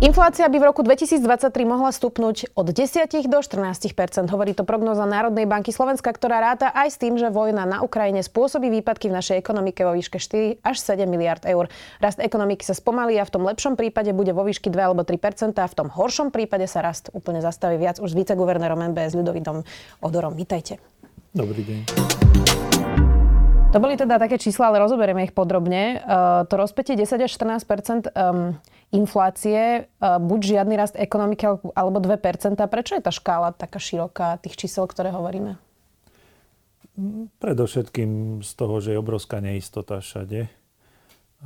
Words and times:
Inflácia 0.00 0.48
by 0.48 0.56
v 0.56 0.64
roku 0.64 0.80
2023 0.80 1.52
mohla 1.68 1.92
stupnúť 1.92 2.56
od 2.56 2.72
10 2.72 3.04
do 3.28 3.38
14% 3.44 4.32
hovorí 4.32 4.56
to 4.56 4.64
prognoza 4.64 5.04
Národnej 5.04 5.44
banky 5.44 5.76
Slovenska, 5.76 6.08
ktorá 6.08 6.40
ráta 6.40 6.72
aj 6.72 6.88
s 6.88 6.96
tým, 6.96 7.20
že 7.20 7.28
vojna 7.28 7.68
na 7.68 7.84
Ukrajine 7.84 8.24
spôsobí 8.24 8.72
výpadky 8.80 9.12
v 9.12 9.20
našej 9.20 9.36
ekonomike 9.36 9.84
vo 9.84 9.92
výške 9.92 10.16
4 10.16 10.64
až 10.64 10.76
7 10.80 11.04
miliard 11.04 11.44
eur. 11.44 11.68
Rast 12.00 12.16
ekonomiky 12.16 12.64
sa 12.64 12.72
spomalí 12.72 13.20
a 13.20 13.28
v 13.28 13.32
tom 13.36 13.44
lepšom 13.44 13.76
prípade 13.76 14.16
bude 14.16 14.32
vo 14.32 14.40
výške 14.40 14.72
2 14.72 14.80
alebo 14.80 15.04
3 15.04 15.60
a 15.60 15.68
v 15.68 15.76
tom 15.76 15.92
horšom 15.92 16.32
prípade 16.32 16.64
sa 16.64 16.80
rast 16.80 17.12
úplne 17.12 17.44
zastaví 17.44 17.76
viac 17.76 18.00
už 18.00 18.16
s 18.16 18.18
viceguvernérom 18.24 18.80
MBS 18.96 19.12
Ľudovitom 19.20 19.68
Odorom. 20.00 20.32
Vítajte. 20.32 20.80
Dobrý 21.36 21.60
deň. 21.60 22.39
To 23.70 23.78
boli 23.78 23.94
teda 23.94 24.18
také 24.18 24.34
čísla, 24.34 24.66
ale 24.66 24.82
rozoberieme 24.82 25.22
ich 25.22 25.30
podrobne. 25.30 26.02
Uh, 26.02 26.42
to 26.50 26.58
rozpätie 26.58 26.98
10 26.98 27.22
až 27.22 27.30
14 27.38 27.62
um, 27.62 28.58
inflácie, 28.90 29.86
uh, 30.02 30.18
buď 30.18 30.40
žiadny 30.58 30.74
rast 30.74 30.98
ekonomiky 30.98 31.46
alebo 31.78 32.02
2% 32.02 32.58
Prečo 32.66 32.98
je 32.98 33.02
tá 33.06 33.14
škála 33.14 33.54
taká 33.54 33.78
široká 33.78 34.42
tých 34.42 34.58
čísel, 34.58 34.90
ktoré 34.90 35.14
hovoríme? 35.14 35.54
Predovšetkým 37.38 38.42
z 38.42 38.50
toho, 38.58 38.82
že 38.82 38.90
je 38.90 38.98
obrovská 38.98 39.38
neistota 39.38 40.02
všade. 40.02 40.50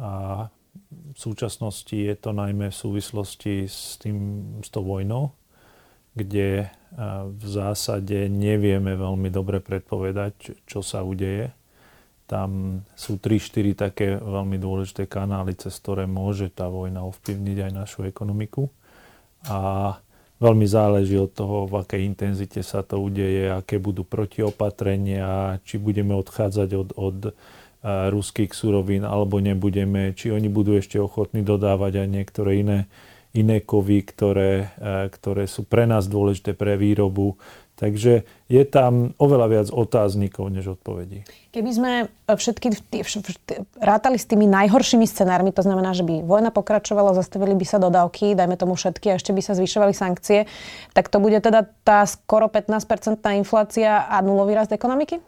A 0.01 0.49
v 0.89 1.19
súčasnosti 1.21 1.93
je 1.93 2.17
to 2.17 2.33
najmä 2.33 2.73
v 2.73 2.81
súvislosti 2.89 3.69
s, 3.69 4.01
tým, 4.01 4.17
s 4.65 4.73
tou 4.73 4.81
vojnou, 4.81 5.37
kde 6.17 6.73
v 7.29 7.45
zásade 7.47 8.33
nevieme 8.33 8.97
veľmi 8.97 9.29
dobre 9.29 9.61
predpovedať, 9.61 10.65
čo 10.65 10.81
sa 10.81 11.05
udeje 11.05 11.53
tam 12.25 12.81
sú 12.97 13.21
3-4 13.21 13.77
také 13.77 14.17
veľmi 14.17 14.57
dôležité 14.57 15.05
kanály, 15.05 15.53
cez 15.61 15.77
ktoré 15.77 16.09
môže 16.09 16.49
tá 16.49 16.73
vojna 16.73 17.05
ovplyvniť 17.05 17.59
aj 17.69 17.73
našu 17.73 18.01
ekonomiku. 18.09 18.73
A 19.45 19.93
veľmi 20.41 20.65
záleží 20.65 21.21
od 21.21 21.31
toho, 21.37 21.69
v 21.69 21.85
akej 21.85 22.03
intenzite 22.09 22.61
sa 22.65 22.81
to 22.81 22.97
udeje, 22.97 23.53
aké 23.53 23.77
budú 23.77 24.09
protiopatrenia, 24.09 25.61
či 25.69 25.77
budeme 25.77 26.17
odchádzať 26.17 26.69
od, 26.75 26.89
od 26.97 27.19
e, 27.29 27.33
ruských 28.09 28.57
surovín 28.57 29.05
alebo 29.05 29.39
nebudeme, 29.39 30.17
či 30.17 30.33
oni 30.33 30.49
budú 30.49 30.81
ešte 30.81 30.97
ochotní 30.97 31.45
dodávať 31.45 32.05
aj 32.05 32.09
niektoré 32.09 32.65
iné, 32.65 32.79
iné 33.37 33.61
kovy, 33.61 34.01
ktoré, 34.01 34.73
e, 34.81 35.13
ktoré 35.13 35.45
sú 35.45 35.69
pre 35.69 35.85
nás 35.85 36.09
dôležité 36.09 36.57
pre 36.57 36.81
výrobu 36.81 37.37
Takže 37.75 38.23
je 38.47 38.63
tam 38.71 39.19
oveľa 39.19 39.47
viac 39.51 39.69
otáznikov 39.75 40.47
než 40.47 40.79
odpovedí. 40.79 41.27
Keby 41.51 41.71
sme 41.75 41.93
všetky 42.31 42.71
rátali 43.83 44.15
s 44.15 44.31
tými 44.31 44.47
najhoršími 44.47 45.03
scenármi, 45.03 45.51
to 45.51 45.67
znamená, 45.67 45.91
že 45.91 46.07
by 46.07 46.23
vojna 46.23 46.55
pokračovala, 46.55 47.19
zastavili 47.19 47.59
by 47.59 47.67
sa 47.67 47.83
dodávky, 47.83 48.39
dajme 48.39 48.55
tomu 48.55 48.79
všetky 48.79 49.11
a 49.11 49.19
ešte 49.19 49.35
by 49.35 49.43
sa 49.43 49.59
zvyšovali 49.59 49.91
sankcie, 49.91 50.47
tak 50.95 51.11
to 51.11 51.19
bude 51.19 51.43
teda 51.43 51.67
tá 51.83 52.07
skoro 52.07 52.47
15-percentná 52.47 53.35
inflácia 53.43 54.07
a 54.07 54.23
nulový 54.23 54.55
rast 54.55 54.71
ekonomiky? 54.71 55.19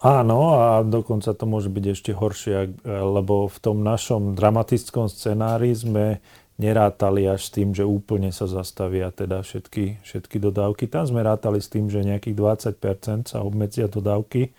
Áno, 0.00 0.56
a 0.56 0.80
dokonca 0.80 1.36
to 1.36 1.44
môže 1.44 1.68
byť 1.68 1.84
ešte 1.92 2.16
horšie, 2.16 2.80
lebo 2.88 3.52
v 3.52 3.58
tom 3.60 3.84
našom 3.84 4.32
dramatickom 4.32 5.12
scenári 5.12 5.76
sme 5.76 6.24
nerátali 6.60 7.24
až 7.24 7.48
s 7.48 7.50
tým, 7.56 7.72
že 7.72 7.88
úplne 7.88 8.28
sa 8.36 8.44
zastavia 8.44 9.08
teda 9.08 9.40
všetky, 9.40 10.04
všetky 10.04 10.36
dodávky. 10.36 10.84
Tam 10.92 11.08
sme 11.08 11.24
rátali 11.24 11.56
s 11.56 11.72
tým, 11.72 11.88
že 11.88 12.04
nejakých 12.04 12.36
20% 12.76 13.32
sa 13.32 13.40
obmedzia 13.40 13.88
dodávky, 13.88 14.52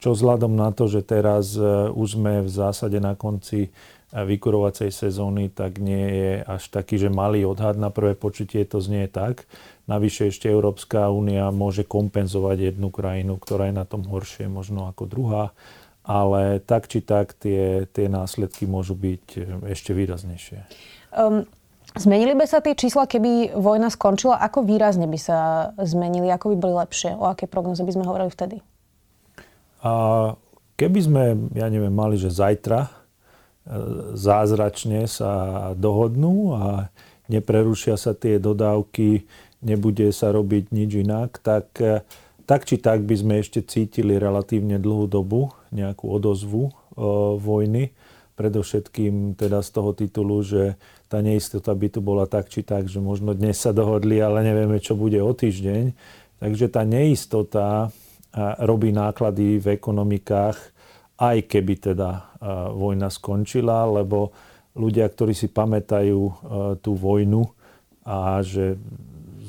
čo 0.00 0.16
vzhľadom 0.16 0.56
na 0.56 0.72
to, 0.72 0.88
že 0.88 1.04
teraz 1.04 1.54
e, 1.54 1.92
už 1.92 2.18
sme 2.18 2.42
v 2.42 2.50
zásade 2.50 2.98
na 2.98 3.14
konci 3.14 3.68
e, 3.68 3.70
vykurovacej 4.10 4.90
sezóny, 4.90 5.52
tak 5.52 5.76
nie 5.78 6.08
je 6.08 6.32
až 6.42 6.72
taký, 6.72 6.96
že 6.96 7.12
malý 7.12 7.44
odhad 7.44 7.76
na 7.76 7.92
prvé 7.92 8.16
počutie 8.16 8.64
to 8.64 8.80
znie 8.80 9.06
tak. 9.06 9.44
Navyše 9.86 10.32
ešte 10.32 10.48
Európska 10.48 11.12
únia 11.12 11.52
môže 11.52 11.84
kompenzovať 11.84 12.74
jednu 12.74 12.88
krajinu, 12.90 13.36
ktorá 13.36 13.68
je 13.68 13.76
na 13.76 13.86
tom 13.86 14.02
horšie 14.08 14.48
možno 14.48 14.90
ako 14.90 15.04
druhá, 15.06 15.44
ale 16.02 16.58
tak 16.58 16.90
či 16.90 16.98
tak 16.98 17.38
tie, 17.38 17.86
tie 17.86 18.10
následky 18.10 18.66
môžu 18.66 18.98
byť 18.98 19.26
e, 19.38 19.40
ešte 19.70 19.94
výraznejšie. 19.94 20.66
Um, 21.12 21.44
Zmenili 21.92 22.32
by 22.32 22.48
sa 22.48 22.64
tie 22.64 22.72
čísla, 22.72 23.04
keby 23.04 23.52
vojna 23.52 23.92
skončila? 23.92 24.40
Ako 24.40 24.64
výrazne 24.64 25.04
by 25.04 25.18
sa 25.20 25.38
zmenili? 25.76 26.32
Ako 26.32 26.48
by 26.48 26.56
boli 26.56 26.74
lepšie? 26.80 27.12
O 27.20 27.28
aké 27.28 27.44
prognoze 27.44 27.84
by 27.84 27.92
sme 27.92 28.08
hovorili 28.08 28.32
vtedy? 28.32 28.56
A 29.84 29.92
keby 30.80 31.00
sme, 31.04 31.24
ja 31.52 31.68
neviem, 31.68 31.92
mali, 31.92 32.16
že 32.16 32.32
zajtra 32.32 32.88
e, 32.88 32.90
zázračne 34.16 35.04
sa 35.04 35.32
dohodnú 35.76 36.56
a 36.56 36.88
neprerušia 37.28 38.00
sa 38.00 38.16
tie 38.16 38.40
dodávky, 38.40 39.28
nebude 39.60 40.08
sa 40.16 40.32
robiť 40.32 40.72
nič 40.72 41.04
inak, 41.04 41.44
tak, 41.44 41.76
e, 41.76 42.00
tak 42.48 42.64
či 42.64 42.80
tak 42.80 43.04
by 43.04 43.20
sme 43.20 43.34
ešte 43.44 43.60
cítili 43.60 44.16
relatívne 44.16 44.80
dlhú 44.80 45.12
dobu 45.12 45.52
nejakú 45.76 46.08
odozvu 46.08 46.72
e, 46.72 47.04
vojny 47.36 47.92
Predovšetkým 48.32 49.36
teda 49.36 49.60
z 49.60 49.68
toho 49.76 49.92
titulu, 49.92 50.40
že 50.40 50.80
tá 51.12 51.20
neistota 51.20 51.76
by 51.76 51.92
tu 51.92 52.00
bola 52.00 52.24
tak 52.24 52.48
či 52.48 52.64
tak, 52.64 52.88
že 52.88 52.96
možno 52.96 53.36
dnes 53.36 53.60
sa 53.60 53.76
dohodli, 53.76 54.16
ale 54.16 54.40
nevieme, 54.40 54.80
čo 54.80 54.96
bude 54.96 55.20
o 55.20 55.36
týždeň. 55.36 55.92
Takže 56.40 56.72
tá 56.72 56.88
neistota 56.88 57.92
robí 58.64 58.96
náklady 58.96 59.60
v 59.60 59.76
ekonomikách, 59.76 60.56
aj 61.20 61.36
keby 61.44 61.92
teda 61.92 62.40
vojna 62.72 63.12
skončila, 63.12 63.84
lebo 63.84 64.32
ľudia, 64.72 65.04
ktorí 65.04 65.36
si 65.36 65.52
pamätajú 65.52 66.20
tú 66.80 66.96
vojnu 66.96 67.44
a 68.08 68.40
že 68.40 68.80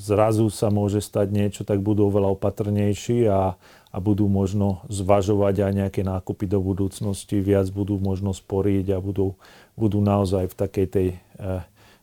zrazu 0.03 0.51
sa 0.51 0.67
môže 0.67 0.99
stať 0.99 1.31
niečo, 1.31 1.61
tak 1.63 1.79
budú 1.79 2.11
oveľa 2.11 2.35
opatrnejší 2.35 3.23
a, 3.31 3.55
a 3.89 3.97
budú 4.03 4.27
možno 4.27 4.83
zvažovať 4.91 5.63
aj 5.63 5.71
nejaké 5.71 6.01
nákupy 6.03 6.43
do 6.51 6.59
budúcnosti, 6.59 7.39
viac 7.39 7.71
budú 7.71 7.95
možno 8.03 8.35
sporiť 8.35 8.91
a 8.91 8.99
budú, 8.99 9.39
budú 9.79 10.03
naozaj 10.03 10.51
v 10.51 10.55
takej 10.59 10.87
tej 10.91 11.07
e, 11.15 11.17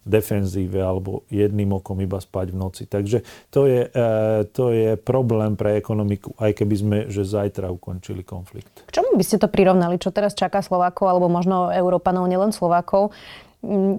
defenzíve 0.00 0.81
alebo 0.81 1.28
jedným 1.28 1.77
okom 1.77 2.00
iba 2.00 2.16
spať 2.16 2.56
v 2.56 2.56
noci. 2.56 2.83
Takže 2.88 3.21
to 3.53 3.69
je, 3.69 3.84
e, 3.84 4.09
to 4.49 4.72
je 4.72 4.97
problém 4.97 5.61
pre 5.61 5.77
ekonomiku, 5.77 6.32
aj 6.41 6.56
keby 6.56 6.75
sme 6.75 6.99
že 7.12 7.28
zajtra 7.28 7.69
ukončili 7.69 8.25
konflikt. 8.25 8.88
K 8.88 8.97
čomu 8.97 9.12
by 9.21 9.25
ste 9.25 9.37
to 9.37 9.53
prirovnali? 9.53 10.00
Čo 10.00 10.09
teraz 10.09 10.32
čaká 10.32 10.65
Slovákov 10.65 11.05
alebo 11.05 11.28
možno 11.28 11.69
Európanov, 11.69 12.25
nielen 12.32 12.56
Slovákov? 12.56 13.12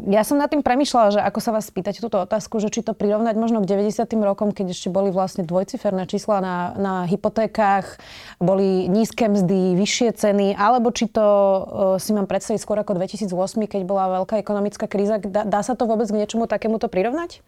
Ja 0.10 0.26
som 0.26 0.42
nad 0.42 0.50
tým 0.50 0.66
premyšľala, 0.66 1.08
že 1.14 1.22
ako 1.22 1.38
sa 1.38 1.54
vás 1.54 1.70
spýtať 1.70 2.02
túto 2.02 2.18
otázku, 2.18 2.58
že 2.58 2.74
či 2.74 2.82
to 2.82 2.98
prirovnať 2.98 3.38
možno 3.38 3.62
k 3.62 3.70
90. 3.78 4.10
rokom, 4.26 4.50
keď 4.50 4.74
ešte 4.74 4.90
boli 4.90 5.14
vlastne 5.14 5.46
dvojciferné 5.46 6.10
čísla 6.10 6.42
na, 6.42 6.58
na 6.82 6.94
hypotékách, 7.06 8.02
boli 8.42 8.90
nízke 8.90 9.30
mzdy, 9.30 9.78
vyššie 9.78 10.18
ceny, 10.18 10.58
alebo 10.58 10.90
či 10.90 11.06
to 11.14 11.22
uh, 11.22 11.62
si 12.02 12.10
mám 12.10 12.26
predstaviť 12.26 12.58
skôr 12.58 12.82
ako 12.82 12.98
2008, 12.98 13.30
keď 13.70 13.82
bola 13.86 14.26
veľká 14.26 14.42
ekonomická 14.42 14.90
kríza. 14.90 15.22
Dá, 15.22 15.46
dá 15.46 15.62
sa 15.62 15.78
to 15.78 15.86
vôbec 15.86 16.10
k 16.10 16.18
niečomu 16.18 16.50
takémuto 16.50 16.90
prirovnať? 16.90 17.46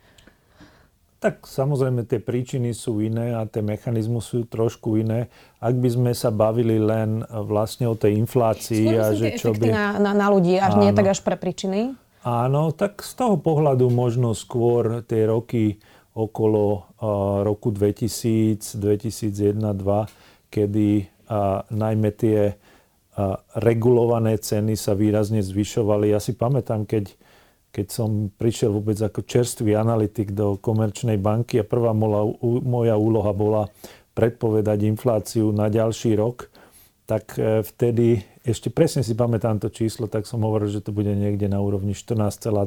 Tak 1.17 1.49
samozrejme 1.49 2.05
tie 2.05 2.21
príčiny 2.21 2.77
sú 2.77 3.01
iné 3.01 3.33
a 3.33 3.47
tie 3.49 3.65
mechanizmy 3.65 4.21
sú 4.21 4.45
trošku 4.45 5.01
iné. 5.01 5.33
Ak 5.57 5.71
by 5.71 5.89
sme 5.89 6.11
sa 6.13 6.29
bavili 6.29 6.77
len 6.77 7.25
vlastne 7.25 7.89
o 7.89 7.95
tej 7.97 8.21
inflácii 8.21 8.91
Skôr 8.91 9.01
a 9.01 9.07
že 9.17 9.27
čo 9.39 9.55
by... 9.55 9.65
Na, 9.71 9.97
na, 9.97 10.11
na 10.13 10.27
ľudí, 10.27 10.59
až 10.59 10.77
Áno. 10.77 10.83
nie 10.83 10.91
tak 10.91 11.15
až 11.15 11.23
pre 11.23 11.39
príčiny. 11.39 12.02
Áno, 12.23 12.71
tak 12.71 13.03
z 13.03 13.19
toho 13.19 13.35
pohľadu 13.35 13.91
možno 13.91 14.31
skôr 14.31 15.03
tie 15.03 15.27
roky 15.27 15.83
okolo 16.15 16.87
roku 17.43 17.75
2000, 17.75 18.79
2001, 18.79 19.59
2002, 19.59 20.07
kedy 20.47 20.87
najmä 21.67 22.09
tie 22.15 22.55
regulované 23.59 24.39
ceny 24.39 24.79
sa 24.79 24.95
výrazne 24.95 25.43
zvyšovali. 25.43 26.15
Ja 26.15 26.23
si 26.23 26.31
pamätám, 26.31 26.87
keď, 26.87 27.11
keď 27.75 27.87
som 27.91 28.31
prišiel 28.31 28.71
vôbec 28.71 28.95
ako 29.03 29.27
čerstvý 29.27 29.75
analytik 29.75 30.31
do 30.31 30.55
komerčnej 30.55 31.19
banky 31.19 31.59
a 31.59 31.67
prvá 31.67 31.91
mola, 31.91 32.23
moja 32.63 32.95
úloha 32.95 33.35
bola 33.35 33.63
predpovedať 34.15 34.79
infláciu 34.87 35.51
na 35.51 35.67
ďalší 35.67 36.15
rok, 36.15 36.47
tak 37.03 37.35
vtedy 37.67 38.23
ešte 38.43 38.67
presne 38.67 39.07
si 39.07 39.15
pamätám 39.15 39.57
to 39.63 39.71
číslo, 39.71 40.11
tak 40.11 40.27
som 40.27 40.43
hovoril, 40.43 40.67
že 40.67 40.83
to 40.83 40.91
bude 40.91 41.09
niekde 41.15 41.47
na 41.47 41.63
úrovni 41.63 41.95
14,2. 41.95 42.59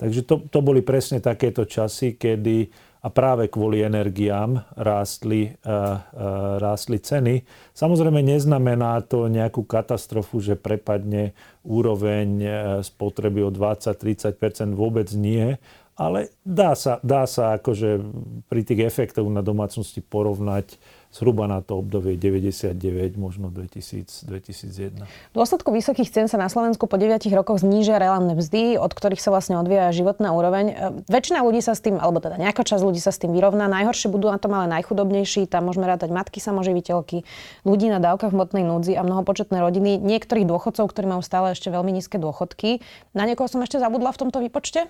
Takže 0.00 0.20
to, 0.24 0.40
to 0.48 0.58
boli 0.64 0.80
presne 0.80 1.20
takéto 1.20 1.68
časy, 1.68 2.16
kedy 2.16 2.72
a 3.02 3.10
práve 3.10 3.50
kvôli 3.50 3.82
energiám 3.82 4.62
rástli, 4.78 5.58
uh, 5.66 5.66
uh, 5.66 6.62
rástli 6.62 7.02
ceny. 7.02 7.42
Samozrejme 7.74 8.22
neznamená 8.22 9.02
to 9.02 9.26
nejakú 9.26 9.66
katastrofu, 9.66 10.38
že 10.38 10.54
prepadne 10.54 11.34
úroveň 11.66 12.42
spotreby 12.82 13.42
o 13.42 13.50
20-30% 13.50 14.78
vôbec 14.78 15.10
nie, 15.18 15.58
ale 15.98 16.32
dá 16.46 16.72
sa, 16.72 17.02
dá 17.04 17.28
sa 17.28 17.60
akože 17.60 18.00
pri 18.48 18.62
tých 18.64 18.86
efektoch 18.88 19.28
na 19.28 19.44
domácnosti 19.44 20.00
porovnať 20.00 20.80
zhruba 21.12 21.44
na 21.44 21.60
to 21.60 21.76
obdobie 21.76 22.16
99, 22.16 23.20
možno 23.20 23.52
2000, 23.52 24.24
2001. 24.24 25.04
V 25.04 25.34
dôsledku 25.36 25.68
vysokých 25.68 26.08
cien 26.08 26.26
sa 26.26 26.40
na 26.40 26.48
Slovensku 26.48 26.88
po 26.88 26.96
9 26.96 27.28
rokoch 27.36 27.60
znížia 27.60 28.00
reálne 28.00 28.32
mzdy, 28.32 28.80
od 28.80 28.96
ktorých 28.96 29.20
sa 29.20 29.28
vlastne 29.28 29.60
odvíja 29.60 29.92
životná 29.92 30.32
úroveň. 30.32 30.64
E, 30.72 30.74
väčšina 31.12 31.44
ľudí 31.44 31.60
sa 31.60 31.76
s 31.76 31.84
tým, 31.84 32.00
alebo 32.00 32.24
teda 32.24 32.40
nejaká 32.40 32.64
časť 32.64 32.80
ľudí 32.80 32.98
sa 32.98 33.12
s 33.12 33.20
tým 33.20 33.36
vyrovná. 33.36 33.68
Najhoršie 33.68 34.08
budú 34.08 34.32
na 34.32 34.40
tom 34.40 34.56
ale 34.56 34.72
najchudobnejší. 34.72 35.44
Tam 35.52 35.68
môžeme 35.68 35.84
rátať 35.84 36.08
matky 36.08 36.40
samoživiteľky, 36.40 37.28
ľudí 37.68 37.92
na 37.92 38.00
dávkach 38.00 38.32
hmotnej 38.32 38.64
núdzi 38.64 38.96
a 38.96 39.04
mnohopočetné 39.04 39.60
rodiny, 39.60 40.00
niektorých 40.00 40.48
dôchodcov, 40.48 40.88
ktorí 40.88 41.06
majú 41.12 41.20
stále 41.20 41.52
ešte 41.52 41.68
veľmi 41.68 41.92
nízke 41.92 42.16
dôchodky. 42.16 42.80
Na 43.12 43.28
niekoho 43.28 43.52
som 43.52 43.60
ešte 43.60 43.76
zabudla 43.76 44.16
v 44.16 44.20
tomto 44.26 44.40
výpočte? 44.40 44.88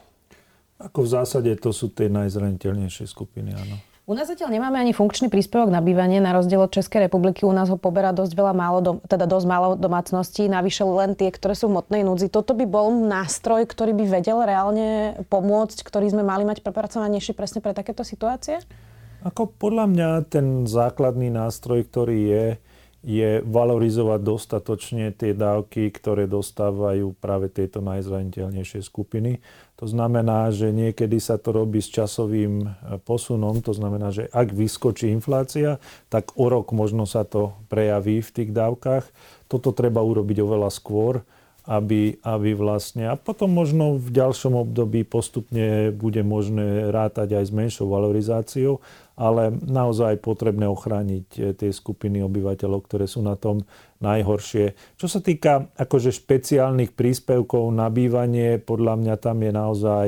Ako 0.78 1.02
v 1.02 1.08
zásade 1.18 1.50
to 1.58 1.74
sú 1.74 1.90
tie 1.90 2.06
najzraniteľnejšie 2.10 3.10
skupiny, 3.10 3.54
áno. 3.54 3.91
U 4.02 4.18
nás 4.18 4.26
zatiaľ 4.26 4.50
nemáme 4.50 4.82
ani 4.82 4.90
funkčný 4.90 5.30
príspevok 5.30 5.70
na 5.70 5.78
bývanie, 5.78 6.18
na 6.18 6.34
rozdiel 6.34 6.66
od 6.66 6.74
Českej 6.74 7.06
republiky. 7.06 7.46
U 7.46 7.54
nás 7.54 7.70
ho 7.70 7.78
poberá 7.78 8.10
dosť 8.10 8.34
veľa 8.34 8.50
málo, 8.50 8.78
dom, 8.82 8.96
teda 9.06 9.30
dosť 9.30 9.46
málo 9.46 9.78
domácností, 9.78 10.50
navyše 10.50 10.82
len 10.82 11.14
tie, 11.14 11.30
ktoré 11.30 11.54
sú 11.54 11.70
v 11.70 11.78
motnej 11.78 12.02
núdzi. 12.02 12.26
Toto 12.26 12.50
by 12.50 12.66
bol 12.66 12.90
nástroj, 12.90 13.62
ktorý 13.62 13.94
by 13.94 14.04
vedel 14.10 14.42
reálne 14.42 15.22
pomôcť, 15.30 15.86
ktorý 15.86 16.10
sme 16.10 16.26
mali 16.26 16.42
mať 16.42 16.66
prepracovanejší 16.66 17.30
presne 17.30 17.62
pre 17.62 17.78
takéto 17.78 18.02
situácie? 18.02 18.58
Ako 19.22 19.54
podľa 19.54 19.86
mňa 19.94 20.08
ten 20.26 20.66
základný 20.66 21.30
nástroj, 21.30 21.86
ktorý 21.86 22.18
je, 22.26 22.46
je 23.06 23.30
valorizovať 23.46 24.18
dostatočne 24.18 25.14
tie 25.14 25.30
dávky, 25.30 25.94
ktoré 25.94 26.26
dostávajú 26.26 27.14
práve 27.22 27.54
tieto 27.54 27.78
najzraniteľnejšie 27.78 28.82
skupiny. 28.82 29.38
To 29.82 29.90
znamená, 29.90 30.54
že 30.54 30.70
niekedy 30.70 31.18
sa 31.18 31.42
to 31.42 31.50
robí 31.50 31.82
s 31.82 31.90
časovým 31.90 32.62
e, 32.62 32.66
posunom, 33.02 33.58
to 33.66 33.74
znamená, 33.74 34.14
že 34.14 34.30
ak 34.30 34.54
vyskočí 34.54 35.10
inflácia, 35.10 35.82
tak 36.06 36.38
o 36.38 36.46
rok 36.46 36.70
možno 36.70 37.02
sa 37.02 37.26
to 37.26 37.58
prejaví 37.66 38.22
v 38.22 38.30
tých 38.30 38.54
dávkach. 38.54 39.10
Toto 39.50 39.74
treba 39.74 39.98
urobiť 39.98 40.38
oveľa 40.38 40.70
skôr, 40.70 41.26
aby, 41.66 42.14
aby 42.22 42.50
vlastne... 42.54 43.10
A 43.10 43.18
potom 43.18 43.50
možno 43.50 43.98
v 43.98 44.10
ďalšom 44.14 44.54
období 44.54 45.02
postupne 45.02 45.90
bude 45.90 46.22
možné 46.22 46.86
rátať 46.94 47.42
aj 47.42 47.44
s 47.50 47.52
menšou 47.54 47.86
valorizáciou, 47.90 48.78
ale 49.18 49.54
naozaj 49.66 50.22
potrebné 50.22 50.66
ochrániť 50.66 51.26
eh, 51.38 51.58
tie 51.58 51.70
skupiny 51.74 52.22
obyvateľov, 52.22 52.86
ktoré 52.86 53.10
sú 53.10 53.22
na 53.22 53.34
tom 53.34 53.66
najhoršie. 54.02 54.98
Čo 54.98 55.06
sa 55.06 55.22
týka 55.22 55.72
akože 55.78 56.10
špeciálnych 56.10 56.92
príspevkov 56.92 57.70
na 57.70 57.88
bývanie, 57.88 58.58
podľa 58.58 58.98
mňa 58.98 59.14
tam 59.22 59.38
je 59.40 59.52
naozaj 59.54 60.06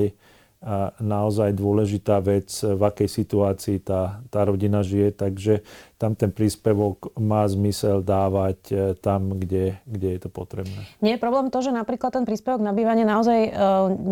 naozaj 0.96 1.52
dôležitá 1.52 2.24
vec, 2.24 2.48
v 2.64 2.80
akej 2.80 3.08
situácii 3.08 3.84
tá, 3.84 4.24
tá 4.32 4.48
rodina 4.48 4.80
žije, 4.80 5.12
takže 5.12 5.60
tam 6.00 6.16
ten 6.16 6.32
príspevok 6.32 7.12
má 7.20 7.44
zmysel 7.44 8.00
dávať 8.00 8.58
e, 8.68 8.74
tam, 8.96 9.36
kde, 9.36 9.80
kde 9.84 10.08
je 10.16 10.20
to 10.24 10.28
potrebné. 10.32 10.88
Nie 11.04 11.16
je 11.16 11.22
problém 11.22 11.52
to, 11.52 11.60
že 11.60 11.72
napríklad 11.72 12.16
ten 12.16 12.24
príspevok 12.24 12.64
na 12.64 12.72
bývanie 12.72 13.04
naozaj 13.04 13.40
e, 13.44 13.50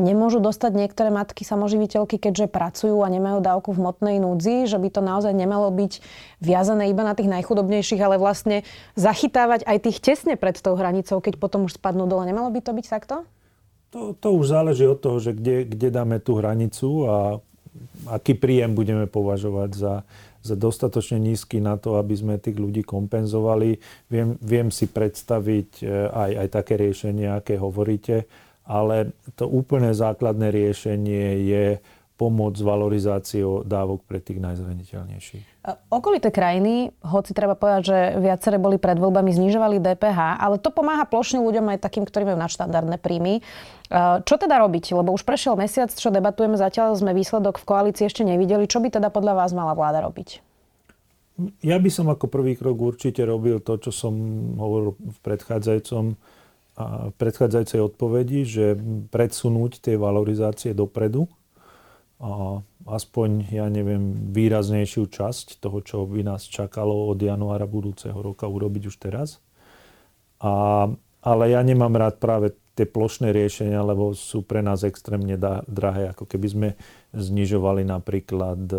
nemôžu 0.08 0.44
dostať 0.44 0.72
niektoré 0.72 1.08
matky 1.08 1.44
samoživiteľky, 1.44 2.20
keďže 2.20 2.52
pracujú 2.52 3.00
a 3.00 3.08
nemajú 3.08 3.40
dávku 3.40 3.72
v 3.72 3.84
motnej 3.88 4.16
núdzi, 4.20 4.68
že 4.68 4.76
by 4.76 4.88
to 4.92 5.00
naozaj 5.00 5.32
nemalo 5.32 5.72
byť 5.72 6.04
viazané 6.40 6.92
iba 6.92 7.00
na 7.00 7.16
tých 7.16 7.32
najchudobnejších, 7.32 8.00
ale 8.00 8.20
vlastne 8.20 8.64
zachytávať 8.96 9.64
aj 9.64 9.76
tých 9.88 9.98
tesne 10.04 10.36
pred 10.36 10.56
tou 10.56 10.76
hranicou, 10.76 11.20
keď 11.20 11.40
potom 11.40 11.64
už 11.64 11.80
spadnú 11.80 12.04
dole. 12.04 12.28
Nemalo 12.28 12.52
by 12.52 12.60
to 12.60 12.72
byť 12.76 12.86
takto? 12.88 13.24
To, 13.92 14.16
to 14.16 14.28
už 14.32 14.56
záleží 14.56 14.88
od 14.88 14.96
toho, 15.04 15.20
že 15.20 15.36
kde, 15.36 15.68
kde 15.68 15.88
dáme 15.92 16.16
tú 16.16 16.40
hranicu 16.40 17.04
a 17.12 17.16
aký 18.08 18.32
príjem 18.36 18.72
budeme 18.72 19.04
považovať 19.04 19.70
za, 19.76 19.94
za 20.40 20.54
dostatočne 20.56 21.20
nízky 21.20 21.60
na 21.60 21.76
to, 21.76 22.00
aby 22.00 22.16
sme 22.16 22.40
tých 22.40 22.56
ľudí 22.56 22.82
kompenzovali. 22.82 23.76
Viem, 24.08 24.40
viem 24.40 24.68
si 24.72 24.88
predstaviť 24.88 25.84
e, 25.84 26.08
aj, 26.08 26.30
aj 26.40 26.48
také 26.48 26.74
riešenie, 26.80 27.28
aké 27.30 27.60
hovoríte, 27.60 28.24
ale 28.64 29.12
to 29.36 29.44
úplne 29.44 29.92
základné 29.92 30.48
riešenie 30.48 31.26
je 31.44 31.66
pomôcť 32.22 32.54
s 32.54 32.62
valorizáciou 32.62 33.66
dávok 33.66 34.06
pre 34.06 34.22
tých 34.22 34.38
najzraniteľnejších. 34.38 35.66
Okolité 35.90 36.30
krajiny, 36.30 36.94
hoci 37.02 37.34
treba 37.34 37.58
povedať, 37.58 37.82
že 37.90 37.98
viaceré 38.22 38.62
boli 38.62 38.78
pred 38.78 38.94
voľbami, 38.94 39.34
znižovali 39.34 39.82
DPH, 39.82 40.38
ale 40.38 40.62
to 40.62 40.70
pomáha 40.70 41.02
plošne 41.02 41.42
ľuďom 41.42 41.74
aj 41.74 41.82
takým, 41.82 42.06
ktorí 42.06 42.30
majú 42.30 42.38
nadštandardné 42.38 43.02
príjmy. 43.02 43.42
Čo 44.22 44.34
teda 44.38 44.62
robiť? 44.62 44.94
Lebo 44.94 45.10
už 45.10 45.26
prešiel 45.26 45.58
mesiac, 45.58 45.90
čo 45.90 46.14
debatujeme, 46.14 46.54
zatiaľ 46.54 46.94
sme 46.94 47.10
výsledok 47.10 47.58
v 47.58 47.66
koalícii 47.66 48.06
ešte 48.06 48.22
nevideli. 48.22 48.70
Čo 48.70 48.78
by 48.78 48.94
teda 49.02 49.10
podľa 49.10 49.42
vás 49.42 49.50
mala 49.50 49.74
vláda 49.74 50.06
robiť? 50.06 50.38
Ja 51.66 51.82
by 51.82 51.90
som 51.90 52.06
ako 52.06 52.30
prvý 52.30 52.54
krok 52.54 52.78
určite 52.78 53.26
robil 53.26 53.58
to, 53.58 53.82
čo 53.82 53.90
som 53.90 54.14
hovoril 54.54 54.94
v 54.94 55.18
predchádzajúcom 55.26 56.14
v 56.72 57.12
predchádzajúcej 57.20 57.84
odpovedi, 57.84 58.48
že 58.48 58.72
predsunúť 59.12 59.84
tie 59.84 60.00
valorizácie 60.00 60.72
dopredu, 60.72 61.28
aspoň, 62.86 63.50
ja 63.50 63.66
neviem, 63.66 64.30
výraznejšiu 64.30 65.10
časť 65.10 65.58
toho, 65.58 65.82
čo 65.82 65.96
by 66.06 66.22
nás 66.22 66.46
čakalo 66.46 67.10
od 67.10 67.18
januára 67.18 67.66
budúceho 67.66 68.14
roka 68.14 68.46
urobiť 68.46 68.82
už 68.86 68.96
teraz. 69.02 69.42
A, 70.38 70.86
ale 71.22 71.44
ja 71.50 71.60
nemám 71.62 71.94
rád 71.98 72.22
práve 72.22 72.54
tie 72.72 72.88
plošné 72.88 73.34
riešenia, 73.34 73.84
lebo 73.84 74.16
sú 74.16 74.40
pre 74.40 74.64
nás 74.64 74.80
extrémne 74.86 75.36
drahé, 75.68 76.16
ako 76.16 76.24
keby 76.24 76.46
sme 76.48 76.68
znižovali 77.12 77.84
napríklad 77.84 78.60
e, 78.70 78.78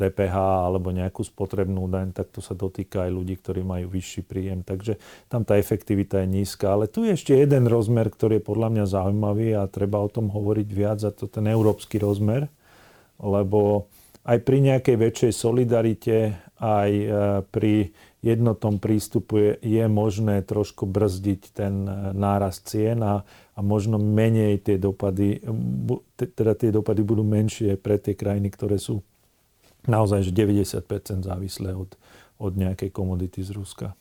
DPH 0.00 0.36
alebo 0.64 0.88
nejakú 0.88 1.20
spotrebnú 1.20 1.84
daň, 1.92 2.16
tak 2.16 2.32
to 2.32 2.40
sa 2.40 2.56
dotýka 2.56 3.04
aj 3.04 3.10
ľudí, 3.12 3.36
ktorí 3.36 3.60
majú 3.60 3.92
vyšší 3.92 4.24
príjem. 4.24 4.64
Takže 4.64 4.96
tam 5.28 5.44
tá 5.44 5.60
efektivita 5.60 6.24
je 6.24 6.40
nízka. 6.40 6.72
Ale 6.72 6.88
tu 6.88 7.04
je 7.04 7.12
ešte 7.12 7.36
jeden 7.36 7.68
rozmer, 7.68 8.08
ktorý 8.08 8.40
je 8.40 8.48
podľa 8.48 8.68
mňa 8.72 8.84
zaujímavý 8.88 9.48
a 9.60 9.68
treba 9.68 10.00
o 10.00 10.08
tom 10.08 10.32
hovoriť 10.32 10.68
viac 10.72 11.04
a 11.04 11.12
to 11.12 11.28
ten 11.28 11.44
európsky 11.44 12.00
rozmer. 12.00 12.48
Lebo 13.20 13.92
aj 14.24 14.38
pri 14.44 14.58
nejakej 14.64 14.96
väčšej 14.96 15.32
solidarite, 15.32 16.16
aj 16.60 16.90
e, 16.92 17.06
pri 17.48 17.92
jednotnom 18.20 18.76
prístupu 18.76 19.40
je, 19.40 19.52
je 19.64 19.84
možné 19.88 20.44
trošku 20.44 20.84
brzdiť 20.84 21.56
ten 21.56 21.88
e, 21.88 22.12
nárast 22.12 22.68
cien 22.68 23.00
a, 23.00 23.24
a 23.56 23.60
možno 23.64 23.96
menej 23.96 24.60
tie 24.60 24.76
dopady, 24.76 25.40
teda 26.36 26.52
tie 26.52 26.68
dopady 26.68 27.00
budú 27.00 27.24
menšie 27.24 27.80
pre 27.80 27.96
tie 27.96 28.12
krajiny, 28.12 28.52
ktoré 28.52 28.76
sú 28.76 29.00
naozaj 29.90 30.22
že 30.22 30.32
90% 30.32 31.26
závislé 31.26 31.74
od, 31.74 31.98
od 32.38 32.52
nejakej 32.54 32.94
komodity 32.94 33.42
z 33.42 33.50
Ruska. 33.50 33.98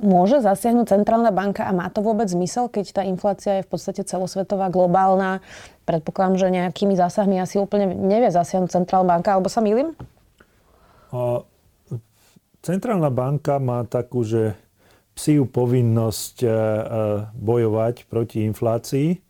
Môže 0.00 0.40
zasiahnuť 0.40 0.88
centrálna 0.88 1.28
banka 1.28 1.68
a 1.68 1.76
má 1.76 1.92
to 1.92 2.00
vôbec 2.00 2.24
zmysel, 2.24 2.72
keď 2.72 2.84
tá 2.96 3.02
inflácia 3.04 3.60
je 3.60 3.66
v 3.66 3.70
podstate 3.74 4.00
celosvetová, 4.00 4.72
globálna? 4.72 5.44
Predpokladám, 5.84 6.40
že 6.40 6.48
nejakými 6.48 6.96
zásahmi 6.96 7.36
asi 7.36 7.60
úplne 7.60 7.92
nevie 7.92 8.32
zasiahnuť 8.32 8.70
centrálna 8.72 9.18
banka, 9.18 9.36
alebo 9.36 9.52
sa 9.52 9.60
milím? 9.60 9.92
Centrálna 12.64 13.12
banka 13.12 13.60
má 13.60 13.84
takú, 13.84 14.24
že 14.24 14.56
psiu 15.12 15.44
povinnosť 15.44 16.36
e, 16.40 16.48
e, 16.48 16.52
bojovať 17.36 18.08
proti 18.08 18.48
inflácii 18.48 19.20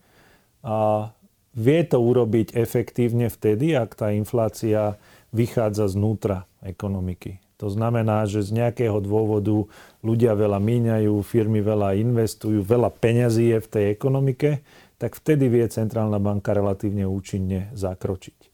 a 0.63 1.11
vie 1.59 1.81
to 1.83 1.99
urobiť 1.99 2.55
efektívne 2.55 3.27
vtedy, 3.27 3.75
ak 3.75 3.99
tá 3.99 4.15
inflácia 4.15 4.95
vychádza 5.33 5.89
znútra 5.89 6.47
ekonomiky. 6.63 7.41
To 7.59 7.71
znamená, 7.71 8.27
že 8.27 8.43
z 8.43 8.59
nejakého 8.59 8.99
dôvodu 8.99 9.71
ľudia 10.03 10.35
veľa 10.35 10.59
míňajú, 10.59 11.15
firmy 11.23 11.63
veľa 11.63 11.95
investujú, 11.95 12.61
veľa 12.63 12.91
peňazí 12.91 13.55
je 13.55 13.59
v 13.63 13.71
tej 13.71 13.85
ekonomike, 13.95 14.67
tak 14.99 15.19
vtedy 15.19 15.51
vie 15.51 15.67
centrálna 15.67 16.19
banka 16.19 16.55
relatívne 16.55 17.07
účinne 17.07 17.71
zakročiť. 17.75 18.51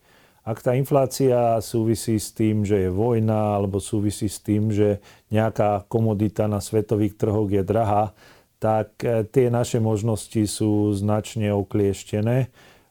Ak 0.49 0.65
tá 0.65 0.73
inflácia 0.73 1.61
súvisí 1.61 2.17
s 2.17 2.33
tým, 2.33 2.65
že 2.65 2.89
je 2.89 2.91
vojna, 2.93 3.61
alebo 3.61 3.85
súvisí 3.85 4.33
s 4.33 4.41
tým, 4.41 4.73
že 4.73 5.05
nejaká 5.29 5.85
komodita 5.93 6.49
na 6.49 6.65
svetových 6.65 7.21
trhoch 7.21 7.53
je 7.53 7.61
drahá, 7.61 8.17
tak 8.57 8.97
eh, 9.05 9.29
tie 9.29 9.53
naše 9.53 9.77
možnosti 9.81 10.41
sú 10.49 10.93
značne 10.97 11.53
oklieštené 11.53 12.49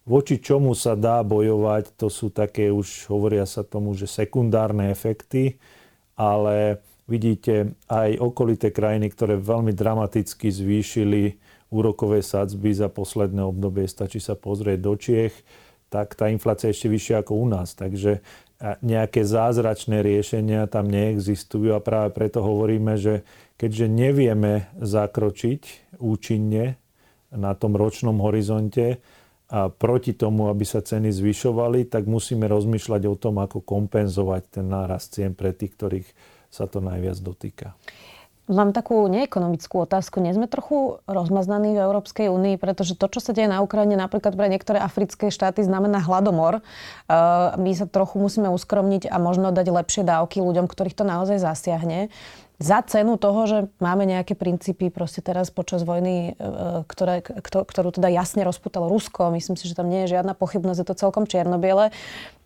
voči 0.07 0.39
čomu 0.39 0.71
sa 0.71 0.95
dá 0.95 1.19
bojovať, 1.21 1.99
to 1.99 2.07
sú 2.07 2.31
také 2.31 2.71
už, 2.71 3.11
hovoria 3.11 3.43
sa 3.43 3.67
tomu, 3.67 3.91
že 3.91 4.07
sekundárne 4.07 4.87
efekty, 4.89 5.59
ale 6.15 6.79
vidíte 7.05 7.75
aj 7.91 8.17
okolité 8.17 8.71
krajiny, 8.71 9.11
ktoré 9.11 9.35
veľmi 9.35 9.75
dramaticky 9.75 10.47
zvýšili 10.47 11.37
úrokové 11.67 12.23
sadzby 12.23 12.71
za 12.71 12.87
posledné 12.87 13.43
obdobie, 13.43 13.83
stačí 13.85 14.23
sa 14.23 14.39
pozrieť 14.39 14.79
do 14.79 14.95
Čiech, 14.95 15.35
tak 15.91 16.15
tá 16.15 16.31
inflácia 16.31 16.71
je 16.71 16.75
ešte 16.79 16.91
vyššia 16.91 17.15
ako 17.23 17.33
u 17.35 17.47
nás. 17.47 17.75
Takže 17.75 18.23
nejaké 18.81 19.21
zázračné 19.21 20.01
riešenia 20.01 20.65
tam 20.67 20.89
neexistujú 20.89 21.77
a 21.77 21.83
práve 21.83 22.15
preto 22.15 22.41
hovoríme, 22.41 22.97
že 22.97 23.27
keďže 23.59 23.85
nevieme 23.85 24.71
zakročiť 24.81 25.95
účinne 26.01 26.79
na 27.29 27.51
tom 27.53 27.75
ročnom 27.75 28.17
horizonte, 28.23 29.03
a 29.47 29.71
proti 29.71 30.11
tomu, 30.11 30.51
aby 30.51 30.67
sa 30.67 30.83
ceny 30.83 31.07
zvyšovali, 31.07 31.87
tak 31.87 32.03
musíme 32.03 32.51
rozmýšľať 32.51 33.01
o 33.07 33.15
tom, 33.15 33.39
ako 33.39 33.63
kompenzovať 33.63 34.59
ten 34.59 34.67
nárast 34.67 35.15
cien 35.15 35.31
pre 35.31 35.55
tých, 35.55 35.71
ktorých 35.71 36.07
sa 36.51 36.67
to 36.67 36.83
najviac 36.83 37.15
dotýka. 37.23 37.71
Mám 38.47 38.71
takú 38.71 39.03
neekonomickú 39.11 39.83
otázku. 39.83 40.23
Nie 40.23 40.31
sme 40.31 40.47
trochu 40.47 41.03
rozmaznaní 41.03 41.75
v 41.75 41.83
Európskej 41.83 42.31
únii, 42.31 42.55
pretože 42.55 42.95
to, 42.95 43.11
čo 43.11 43.19
sa 43.19 43.35
deje 43.35 43.51
na 43.51 43.59
Ukrajine, 43.59 43.99
napríklad 43.99 44.39
pre 44.39 44.47
niektoré 44.47 44.79
africké 44.79 45.27
štáty, 45.27 45.67
znamená 45.67 45.99
hladomor. 45.99 46.63
Uh, 47.11 47.59
my 47.59 47.75
sa 47.75 47.91
trochu 47.91 48.15
musíme 48.15 48.47
uskromniť 48.47 49.11
a 49.11 49.19
možno 49.19 49.51
dať 49.51 49.67
lepšie 49.67 50.07
dávky 50.07 50.39
ľuďom, 50.39 50.63
ktorých 50.71 50.95
to 50.95 51.03
naozaj 51.03 51.43
zasiahne 51.43 52.07
za 52.57 52.81
cenu 52.81 53.21
toho, 53.21 53.45
že 53.45 53.57
máme 53.77 54.09
nejaké 54.09 54.33
princípy 54.33 54.89
proste 54.89 55.21
teraz 55.21 55.53
počas 55.53 55.85
vojny, 55.85 56.33
e, 56.33 56.81
ktoré, 56.89 57.21
ktorú 57.45 57.93
teda 57.93 58.09
jasne 58.09 58.41
rozputalo 58.41 58.89
Rusko, 58.89 59.29
myslím 59.37 59.53
si, 59.53 59.69
že 59.69 59.77
tam 59.77 59.93
nie 59.93 60.05
je 60.05 60.17
žiadna 60.17 60.33
pochybnosť, 60.33 60.79
je 60.81 60.87
to 60.89 61.01
celkom 61.01 61.29
čiernobiele, 61.29 61.93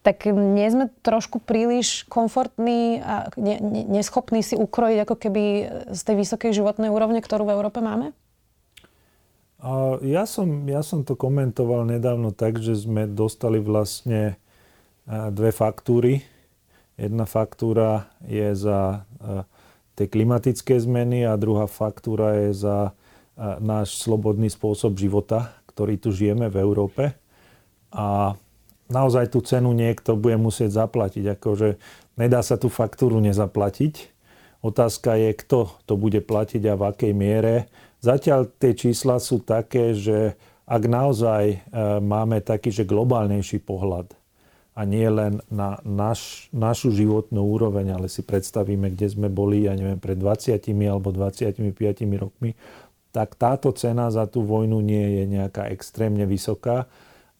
tak 0.03 0.27
nie 0.27 0.67
sme 0.67 0.91
trošku 1.05 1.39
príliš 1.39 2.03
komfortní 2.11 2.99
a 2.99 3.31
ne, 3.39 3.61
ne, 3.63 3.81
neschopní 3.87 4.43
si 4.43 4.59
ukrojiť 4.59 4.99
ako 5.07 5.15
keby 5.15 5.43
z 5.95 6.01
tej 6.03 6.15
vysokej 6.19 6.51
životnej 6.57 6.91
úrovne, 6.91 7.23
ktorú 7.23 7.47
v 7.47 7.55
Európe 7.55 7.79
máme? 7.79 8.11
Ja 10.01 10.25
som, 10.25 10.65
ja 10.65 10.81
som 10.81 11.05
to 11.05 11.13
komentoval 11.13 11.85
nedávno 11.85 12.33
tak, 12.33 12.57
že 12.57 12.73
sme 12.73 13.05
dostali 13.05 13.61
vlastne 13.61 14.33
e, 14.33 14.35
dve 15.29 15.53
faktúry. 15.53 16.25
Jedna 16.97 17.29
faktúra 17.29 18.09
je 18.25 18.57
za 18.57 19.05
e, 19.21 19.45
tie 19.95 20.07
klimatické 20.07 20.79
zmeny 20.79 21.27
a 21.27 21.39
druhá 21.39 21.67
faktúra 21.67 22.47
je 22.47 22.67
za 22.67 22.77
náš 23.59 23.97
slobodný 23.97 24.51
spôsob 24.51 24.95
života, 24.99 25.55
ktorý 25.71 25.97
tu 25.97 26.13
žijeme 26.13 26.51
v 26.51 26.57
Európe. 26.61 27.03
A 27.91 28.35
naozaj 28.91 29.33
tú 29.33 29.39
cenu 29.41 29.71
niekto 29.73 30.19
bude 30.19 30.37
musieť 30.37 30.85
zaplatiť. 30.85 31.39
Akože 31.39 31.79
nedá 32.19 32.43
sa 32.43 32.59
tú 32.59 32.67
faktúru 32.69 33.17
nezaplatiť. 33.23 34.13
Otázka 34.61 35.17
je, 35.17 35.33
kto 35.33 35.73
to 35.89 35.97
bude 35.97 36.21
platiť 36.21 36.61
a 36.69 36.77
v 36.77 36.83
akej 36.93 37.13
miere. 37.17 37.65
Zatiaľ 38.03 38.45
tie 38.61 38.77
čísla 38.77 39.17
sú 39.17 39.41
také, 39.41 39.97
že 39.97 40.37
ak 40.69 40.83
naozaj 40.85 41.43
e, 41.49 41.57
máme 41.97 42.45
taký, 42.45 42.69
že 42.69 42.85
globálnejší 42.85 43.57
pohľad 43.65 44.20
a 44.71 44.81
nie 44.87 45.03
len 45.11 45.43
na 45.51 45.83
naš, 45.83 46.47
našu 46.55 46.95
životnú 46.95 47.43
úroveň, 47.43 47.91
ale 47.91 48.07
si 48.07 48.23
predstavíme, 48.23 48.95
kde 48.95 49.07
sme 49.11 49.27
boli, 49.27 49.67
ja 49.67 49.75
neviem, 49.75 49.99
pred 49.99 50.15
20 50.15 50.63
alebo 50.87 51.11
25 51.11 51.59
rokmi, 52.15 52.55
tak 53.11 53.35
táto 53.35 53.75
cena 53.75 54.07
za 54.07 54.23
tú 54.31 54.47
vojnu 54.47 54.79
nie 54.79 55.19
je 55.19 55.23
nejaká 55.27 55.67
extrémne 55.75 56.23
vysoká, 56.23 56.87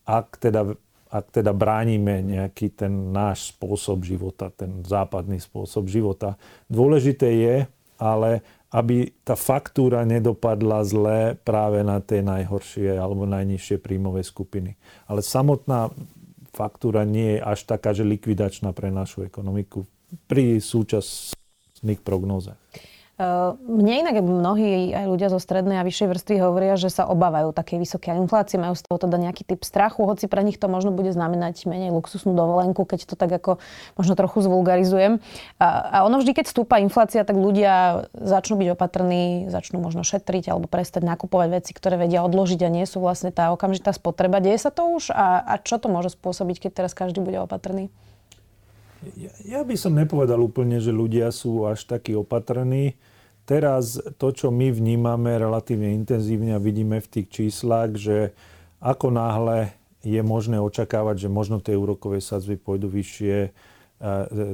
ak 0.04 0.36
teda, 0.44 0.76
ak 1.08 1.26
teda 1.32 1.56
bránime 1.56 2.20
nejaký 2.20 2.76
ten 2.76 3.16
náš 3.16 3.56
spôsob 3.56 4.04
života, 4.04 4.52
ten 4.52 4.84
západný 4.84 5.40
spôsob 5.40 5.88
života. 5.88 6.36
Dôležité 6.68 7.32
je, 7.32 7.56
ale 7.96 8.44
aby 8.72 9.12
tá 9.24 9.36
faktúra 9.36 10.08
nedopadla 10.08 10.84
zle 10.88 11.36
práve 11.44 11.84
na 11.84 12.00
tie 12.00 12.24
najhoršie 12.24 12.96
alebo 12.96 13.28
najnižšie 13.28 13.80
príjmové 13.84 14.24
skupiny. 14.24 14.80
Ale 15.08 15.20
samotná 15.20 15.92
faktúra 16.51 17.08
nie 17.08 17.38
je 17.38 17.39
až 17.43 17.60
taká, 17.67 17.96
že 17.96 18.08
likvidačná 18.08 18.75
pre 18.75 18.91
našu 18.91 19.24
ekonomiku 19.25 19.88
pri 20.27 20.60
súčasných 20.60 22.03
prognózach. 22.03 22.60
Mne 23.70 24.01
inak 24.01 24.18
mnohí 24.18 24.98
aj 24.98 25.06
ľudia 25.06 25.30
zo 25.30 25.38
strednej 25.38 25.78
a 25.78 25.86
vyššej 25.86 26.10
vrstvy 26.10 26.36
hovoria, 26.42 26.74
že 26.74 26.90
sa 26.90 27.06
obávajú 27.06 27.54
také 27.54 27.78
vysoké 27.78 28.10
inflácie, 28.18 28.58
majú 28.58 28.74
z 28.74 28.82
toho 28.82 28.98
teda 28.98 29.22
nejaký 29.22 29.46
typ 29.46 29.62
strachu, 29.62 30.10
hoci 30.10 30.25
pre 30.25 30.42
nich 30.42 30.58
to 30.58 30.66
možno 30.66 30.90
bude 30.90 31.13
znamenať 31.13 31.70
menej 31.70 31.94
luxusnú 31.94 32.34
dovolenku, 32.34 32.82
keď 32.82 33.06
to 33.06 33.13
tak 33.13 33.30
ako 33.30 33.62
možno 33.94 34.18
trochu 34.18 34.42
zvulgarizujem. 34.42 35.22
A, 35.62 35.68
a 35.94 35.98
ono 36.10 36.18
vždy, 36.18 36.34
keď 36.34 36.50
stúpa 36.50 36.82
inflácia, 36.82 37.22
tak 37.22 37.38
ľudia 37.38 38.10
začnú 38.18 38.58
byť 38.58 38.70
opatrní, 38.74 39.54
začnú 39.54 39.78
možno 39.78 40.01
šetriť 40.01 40.50
alebo 40.50 40.66
prestať 40.66 41.06
nakupovať 41.06 41.62
veci, 41.62 41.72
ktoré 41.78 42.01
vedia 42.01 42.25
odložiť 42.25 42.66
a 42.66 42.74
nie 42.74 42.90
sú 42.90 43.06
vlastne 43.06 43.30
tá 43.30 43.54
okamžitá 43.54 43.94
spotreba. 43.94 44.42
Deje 44.42 44.58
sa 44.58 44.74
to 44.74 44.98
už 44.98 45.13
a, 45.13 45.46
a 45.46 45.62
čo 45.62 45.78
to 45.78 45.94
môže 45.94 46.18
spôsobiť, 46.18 46.66
keď 46.66 46.72
teraz 46.74 46.98
každý 46.98 47.22
bude 47.22 47.38
opatrný? 47.38 47.94
Ja, 49.18 49.34
ja 49.42 49.62
by 49.66 49.74
som 49.78 49.98
nepovedal 49.98 50.38
úplne, 50.38 50.78
že 50.78 50.94
ľudia 50.94 51.34
sú 51.34 51.66
až 51.66 51.86
takí 51.90 52.13
opatrní 52.13 52.98
teraz 53.51 54.00
to, 54.15 54.31
čo 54.31 54.48
my 54.48 54.72
vnímame 54.72 55.36
relatívne 55.36 55.91
intenzívne 55.91 56.55
a 56.55 56.63
vidíme 56.63 57.03
v 57.03 57.12
tých 57.12 57.27
číslach, 57.27 58.00
že 58.00 58.31
ako 58.79 59.12
náhle 59.12 59.75
je 60.08 60.24
možné 60.24 60.63
očakávať, 60.63 61.27
že 61.27 61.29
možno 61.29 61.60
tie 61.60 61.75
úrokové 61.75 62.24
sadzby 62.24 62.55
pôjdu 62.55 62.88
vyššie, 62.88 63.51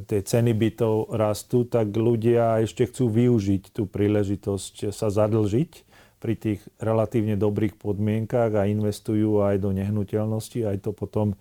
tie 0.09 0.19
ceny 0.25 0.51
bytov 0.57 1.13
rastú, 1.13 1.63
tak 1.63 1.93
ľudia 1.93 2.65
ešte 2.65 2.89
chcú 2.89 3.07
využiť 3.07 3.71
tú 3.71 3.85
príležitosť 3.85 4.89
sa 4.89 5.07
zadlžiť 5.07 5.71
pri 6.17 6.33
tých 6.33 6.65
relatívne 6.81 7.37
dobrých 7.37 7.77
podmienkách 7.77 8.57
a 8.57 8.67
investujú 8.67 9.45
aj 9.45 9.61
do 9.61 9.71
nehnuteľnosti, 9.77 10.65
aj 10.65 10.77
to 10.81 10.91
potom 10.91 11.37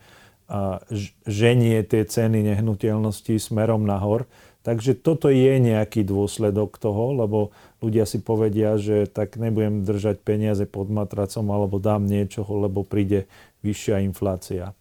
ženie 1.26 1.82
tie 1.82 2.06
ceny 2.06 2.46
nehnuteľností 2.54 3.40
smerom 3.40 3.82
nahor. 3.82 4.30
Takže 4.66 4.98
toto 4.98 5.30
je 5.30 5.62
nejaký 5.62 6.02
dôsledok 6.02 6.82
toho, 6.82 7.14
lebo 7.14 7.54
ľudia 7.78 8.02
si 8.02 8.18
povedia, 8.18 8.74
že 8.74 9.06
tak 9.06 9.38
nebudem 9.38 9.86
držať 9.86 10.26
peniaze 10.26 10.66
pod 10.66 10.90
matracom 10.90 11.46
alebo 11.54 11.78
dám 11.78 12.02
niečoho, 12.02 12.66
lebo 12.66 12.82
príde 12.82 13.30
vyššia 13.62 14.02
inflácia. 14.02 14.74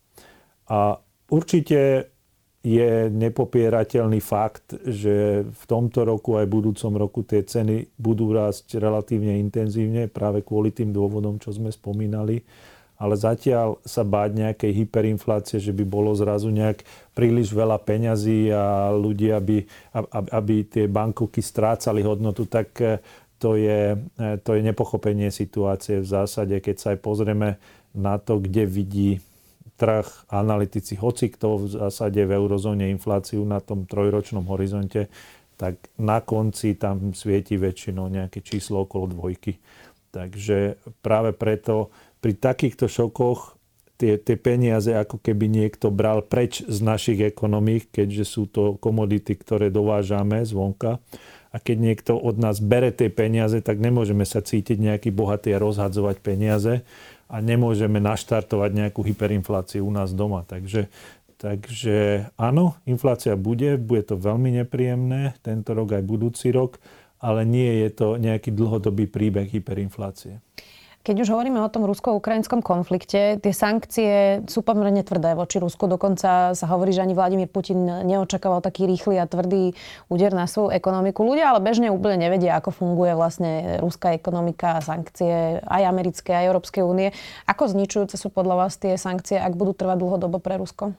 A 0.66 0.98
určite 1.30 2.10
je 2.66 3.14
nepopierateľný 3.14 4.18
fakt, 4.26 4.74
že 4.90 5.46
v 5.46 5.64
tomto 5.70 6.02
roku 6.02 6.34
aj 6.42 6.50
v 6.50 6.56
budúcom 6.58 6.94
roku 6.98 7.22
tie 7.22 7.46
ceny 7.46 7.94
budú 8.02 8.34
rásť 8.34 8.82
relatívne 8.82 9.38
intenzívne 9.38 10.10
práve 10.10 10.42
kvôli 10.42 10.74
tým 10.74 10.90
dôvodom, 10.90 11.38
čo 11.38 11.54
sme 11.54 11.70
spomínali 11.70 12.42
ale 12.96 13.20
zatiaľ 13.20 13.84
sa 13.84 14.08
báť 14.08 14.40
nejakej 14.40 14.72
hyperinflácie, 14.86 15.60
že 15.60 15.76
by 15.76 15.84
bolo 15.84 16.16
zrazu 16.16 16.48
nejak 16.48 16.88
príliš 17.12 17.52
veľa 17.52 17.80
peňazí 17.84 18.52
a 18.56 18.92
ľudia 18.96 19.44
by, 19.44 19.68
aby 20.32 20.56
tie 20.64 20.88
bankovky 20.88 21.44
strácali 21.44 22.00
hodnotu, 22.04 22.48
tak 22.48 22.72
e, 22.80 23.04
to 23.36 23.60
je, 23.60 24.00
e, 24.00 24.28
to 24.40 24.56
je 24.56 24.62
nepochopenie 24.64 25.28
situácie 25.28 26.00
v 26.00 26.08
zásade, 26.08 26.56
keď 26.64 26.76
sa 26.80 26.88
aj 26.96 27.00
pozrieme 27.04 27.50
na 27.92 28.16
to, 28.16 28.40
kde 28.40 28.64
vidí 28.64 29.20
trh, 29.76 30.08
analytici, 30.32 30.96
hoci 30.96 31.28
kto 31.28 31.60
v 31.60 31.66
zásade 31.68 32.24
v 32.24 32.32
eurozóne 32.32 32.88
infláciu 32.96 33.44
na 33.44 33.60
tom 33.60 33.84
trojročnom 33.84 34.48
horizonte, 34.48 35.12
tak 35.60 35.80
na 36.00 36.24
konci 36.24 36.76
tam 36.76 37.12
svieti 37.16 37.56
väčšinou 37.60 38.08
nejaké 38.08 38.44
číslo 38.44 38.88
okolo 38.88 39.12
dvojky. 39.12 39.60
Takže 40.16 40.80
práve 41.04 41.36
preto 41.36 41.92
pri 42.26 42.34
takýchto 42.34 42.90
šokoch 42.90 43.54
tie, 44.02 44.18
tie 44.18 44.34
peniaze 44.34 44.90
ako 44.98 45.22
keby 45.22 45.46
niekto 45.46 45.94
bral 45.94 46.26
preč 46.26 46.66
z 46.66 46.82
našich 46.82 47.22
ekonomík, 47.22 47.94
keďže 47.94 48.26
sú 48.26 48.50
to 48.50 48.82
komodity, 48.82 49.38
ktoré 49.38 49.70
dovážame 49.70 50.42
zvonka. 50.42 50.98
A 51.54 51.62
keď 51.62 51.78
niekto 51.78 52.18
od 52.18 52.42
nás 52.42 52.58
bere 52.58 52.90
tie 52.90 53.14
peniaze, 53.14 53.62
tak 53.62 53.78
nemôžeme 53.78 54.26
sa 54.26 54.42
cítiť 54.42 54.82
nejaký 54.82 55.14
bohatý 55.14 55.54
a 55.54 55.62
rozhadzovať 55.62 56.18
peniaze 56.26 56.82
a 57.30 57.38
nemôžeme 57.46 58.02
naštartovať 58.02 58.74
nejakú 58.74 59.06
hyperinfláciu 59.06 59.86
u 59.86 59.94
nás 59.94 60.10
doma. 60.10 60.42
Takže, 60.50 60.90
takže 61.38 62.28
áno, 62.42 62.74
inflácia 62.90 63.38
bude, 63.38 63.78
bude 63.78 64.02
to 64.02 64.18
veľmi 64.18 64.66
nepríjemné 64.66 65.38
tento 65.46 65.78
rok 65.78 65.94
aj 65.94 66.02
budúci 66.02 66.50
rok, 66.50 66.82
ale 67.22 67.46
nie 67.46 67.86
je 67.86 67.90
to 67.94 68.08
nejaký 68.18 68.50
dlhodobý 68.50 69.06
príbeh 69.06 69.46
hyperinflácie. 69.46 70.42
Keď 71.06 71.22
už 71.22 71.38
hovoríme 71.38 71.62
o 71.62 71.70
tom 71.70 71.86
rusko-ukrajinskom 71.86 72.66
konflikte, 72.66 73.38
tie 73.38 73.54
sankcie 73.54 74.42
sú 74.50 74.66
pomerne 74.66 75.06
tvrdé 75.06 75.38
voči 75.38 75.62
Rusku. 75.62 75.86
Dokonca 75.86 76.58
sa 76.58 76.66
hovorí, 76.74 76.98
že 76.98 77.06
ani 77.06 77.14
Vladimír 77.14 77.46
Putin 77.46 77.86
neočakával 78.10 78.58
taký 78.66 78.90
rýchly 78.90 79.22
a 79.22 79.30
tvrdý 79.30 79.78
úder 80.10 80.34
na 80.34 80.50
svoju 80.50 80.74
ekonomiku. 80.74 81.22
Ľudia 81.22 81.54
ale 81.54 81.62
bežne 81.62 81.94
úplne 81.94 82.26
nevedia, 82.26 82.58
ako 82.58 82.74
funguje 82.74 83.14
vlastne 83.14 83.78
ruská 83.86 84.18
ekonomika 84.18 84.82
a 84.82 84.84
sankcie 84.84 85.62
aj 85.62 85.82
americké, 85.86 86.34
aj 86.34 86.50
Európskej 86.50 86.82
únie. 86.82 87.14
Ako 87.46 87.70
zničujúce 87.70 88.18
sú 88.18 88.34
podľa 88.34 88.66
vás 88.66 88.74
tie 88.82 88.98
sankcie, 88.98 89.38
ak 89.38 89.54
budú 89.54 89.78
trvať 89.78 90.02
dlhodobo 90.02 90.42
pre 90.42 90.58
Rusko? 90.58 90.98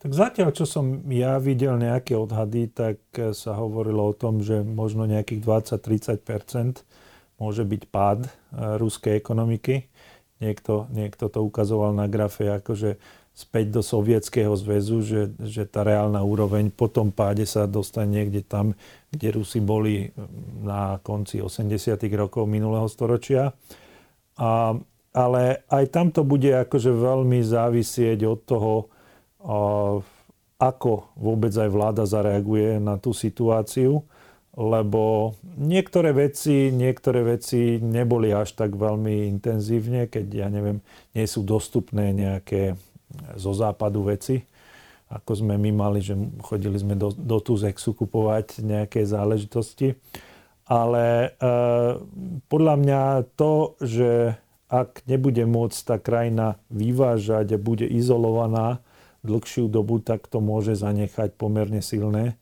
Tak 0.00 0.08
zatiaľ, 0.08 0.56
čo 0.56 0.64
som 0.64 1.04
ja 1.12 1.36
videl 1.36 1.76
nejaké 1.76 2.16
odhady, 2.16 2.72
tak 2.72 2.96
sa 3.36 3.60
hovorilo 3.60 4.08
o 4.08 4.16
tom, 4.16 4.40
že 4.40 4.64
možno 4.64 5.04
nejakých 5.04 5.44
20-30 5.76 7.01
môže 7.42 7.66
byť 7.66 7.82
pád 7.90 8.20
e, 8.22 8.30
ruskej 8.78 9.18
ekonomiky. 9.18 9.90
Niekto, 10.38 10.86
niekto 10.94 11.26
to 11.26 11.42
ukazoval 11.42 11.90
na 11.90 12.06
grafe 12.06 12.46
akože 12.46 13.02
späť 13.34 13.74
do 13.74 13.82
Sovietskeho 13.82 14.54
zväzu, 14.54 15.02
že, 15.02 15.22
že 15.42 15.66
tá 15.66 15.82
reálna 15.82 16.22
úroveň 16.22 16.70
po 16.70 16.86
tom 16.86 17.10
páde 17.10 17.42
sa 17.48 17.66
dostane 17.66 18.22
niekde 18.22 18.46
tam, 18.46 18.78
kde 19.10 19.40
Rusi 19.40 19.58
boli 19.58 20.14
na 20.62 21.02
konci 21.02 21.42
80. 21.42 21.98
rokov 22.14 22.46
minulého 22.46 22.86
storočia. 22.86 23.56
A 24.36 24.76
ale 25.12 25.68
aj 25.68 25.84
tam 25.92 26.08
to 26.08 26.24
bude 26.24 26.48
akože 26.48 26.88
veľmi 26.88 27.44
závisieť 27.44 28.24
od 28.24 28.40
toho, 28.48 28.72
ako 30.56 30.92
vôbec 31.20 31.52
aj 31.52 31.68
vláda 31.68 32.04
zareaguje 32.08 32.80
na 32.80 32.96
tú 32.96 33.12
situáciu, 33.12 34.08
lebo 34.52 35.32
niektoré 35.56 36.12
veci, 36.12 36.68
niektoré 36.68 37.24
veci 37.24 37.80
neboli 37.80 38.36
až 38.36 38.52
tak 38.52 38.76
veľmi 38.76 39.24
intenzívne, 39.32 40.12
keď, 40.12 40.26
ja 40.28 40.48
neviem, 40.52 40.84
nie 41.16 41.24
sú 41.24 41.40
dostupné 41.40 42.12
nejaké 42.12 42.76
zo 43.36 43.52
západu 43.56 44.04
veci, 44.04 44.44
ako 45.08 45.44
sme 45.44 45.56
my 45.56 45.70
mali, 45.72 46.00
že 46.04 46.16
chodili 46.44 46.76
sme 46.76 46.96
do, 46.96 47.12
do 47.12 47.40
Tuzexu 47.40 47.92
kupovať 47.92 48.64
nejaké 48.64 49.04
záležitosti. 49.04 49.96
Ale 50.64 51.36
e, 51.36 51.50
podľa 52.48 52.74
mňa 52.80 53.00
to, 53.36 53.76
že 53.80 54.40
ak 54.72 55.04
nebude 55.04 55.44
môcť 55.44 55.78
tá 55.84 55.96
krajina 56.00 56.56
vyvážať 56.72 57.56
a 57.56 57.60
bude 57.60 57.84
izolovaná 57.84 58.80
dlhšiu 59.20 59.68
dobu, 59.68 60.00
tak 60.00 60.24
to 60.32 60.40
môže 60.40 60.80
zanechať 60.80 61.36
pomerne 61.36 61.84
silné 61.84 62.40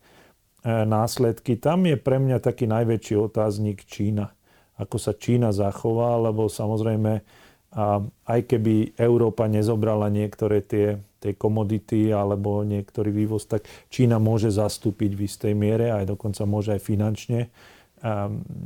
následky. 0.64 1.56
Tam 1.56 1.88
je 1.88 1.96
pre 1.96 2.20
mňa 2.20 2.40
taký 2.40 2.68
najväčší 2.68 3.16
otáznik 3.16 3.84
Čína. 3.88 4.32
Ako 4.76 4.96
sa 4.96 5.12
Čína 5.16 5.52
zachová, 5.52 6.16
lebo 6.20 6.48
samozrejme 6.48 7.24
a 7.70 8.02
aj 8.26 8.50
keby 8.50 8.98
Európa 8.98 9.46
nezobrala 9.46 10.10
niektoré 10.10 10.58
tie, 10.58 10.98
tie 11.22 11.38
komodity 11.38 12.10
alebo 12.10 12.66
niektorý 12.66 13.14
vývoz, 13.14 13.46
tak 13.46 13.62
Čína 13.86 14.18
môže 14.18 14.50
zastúpiť 14.50 15.14
v 15.14 15.30
istej 15.30 15.54
miere, 15.54 15.94
aj 15.94 16.10
dokonca 16.10 16.42
môže 16.50 16.74
aj 16.74 16.82
finančne 16.82 17.46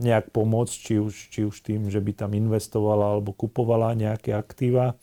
nejak 0.01 0.33
pomôcť, 0.33 0.73
či 0.73 0.95
už, 0.97 1.13
či 1.29 1.41
už 1.45 1.57
tým, 1.61 1.93
že 1.93 2.01
by 2.01 2.17
tam 2.17 2.33
investovala 2.33 3.19
alebo 3.19 3.37
kupovala 3.37 3.93
nejaké 3.93 4.33
aktíva. 4.33 4.97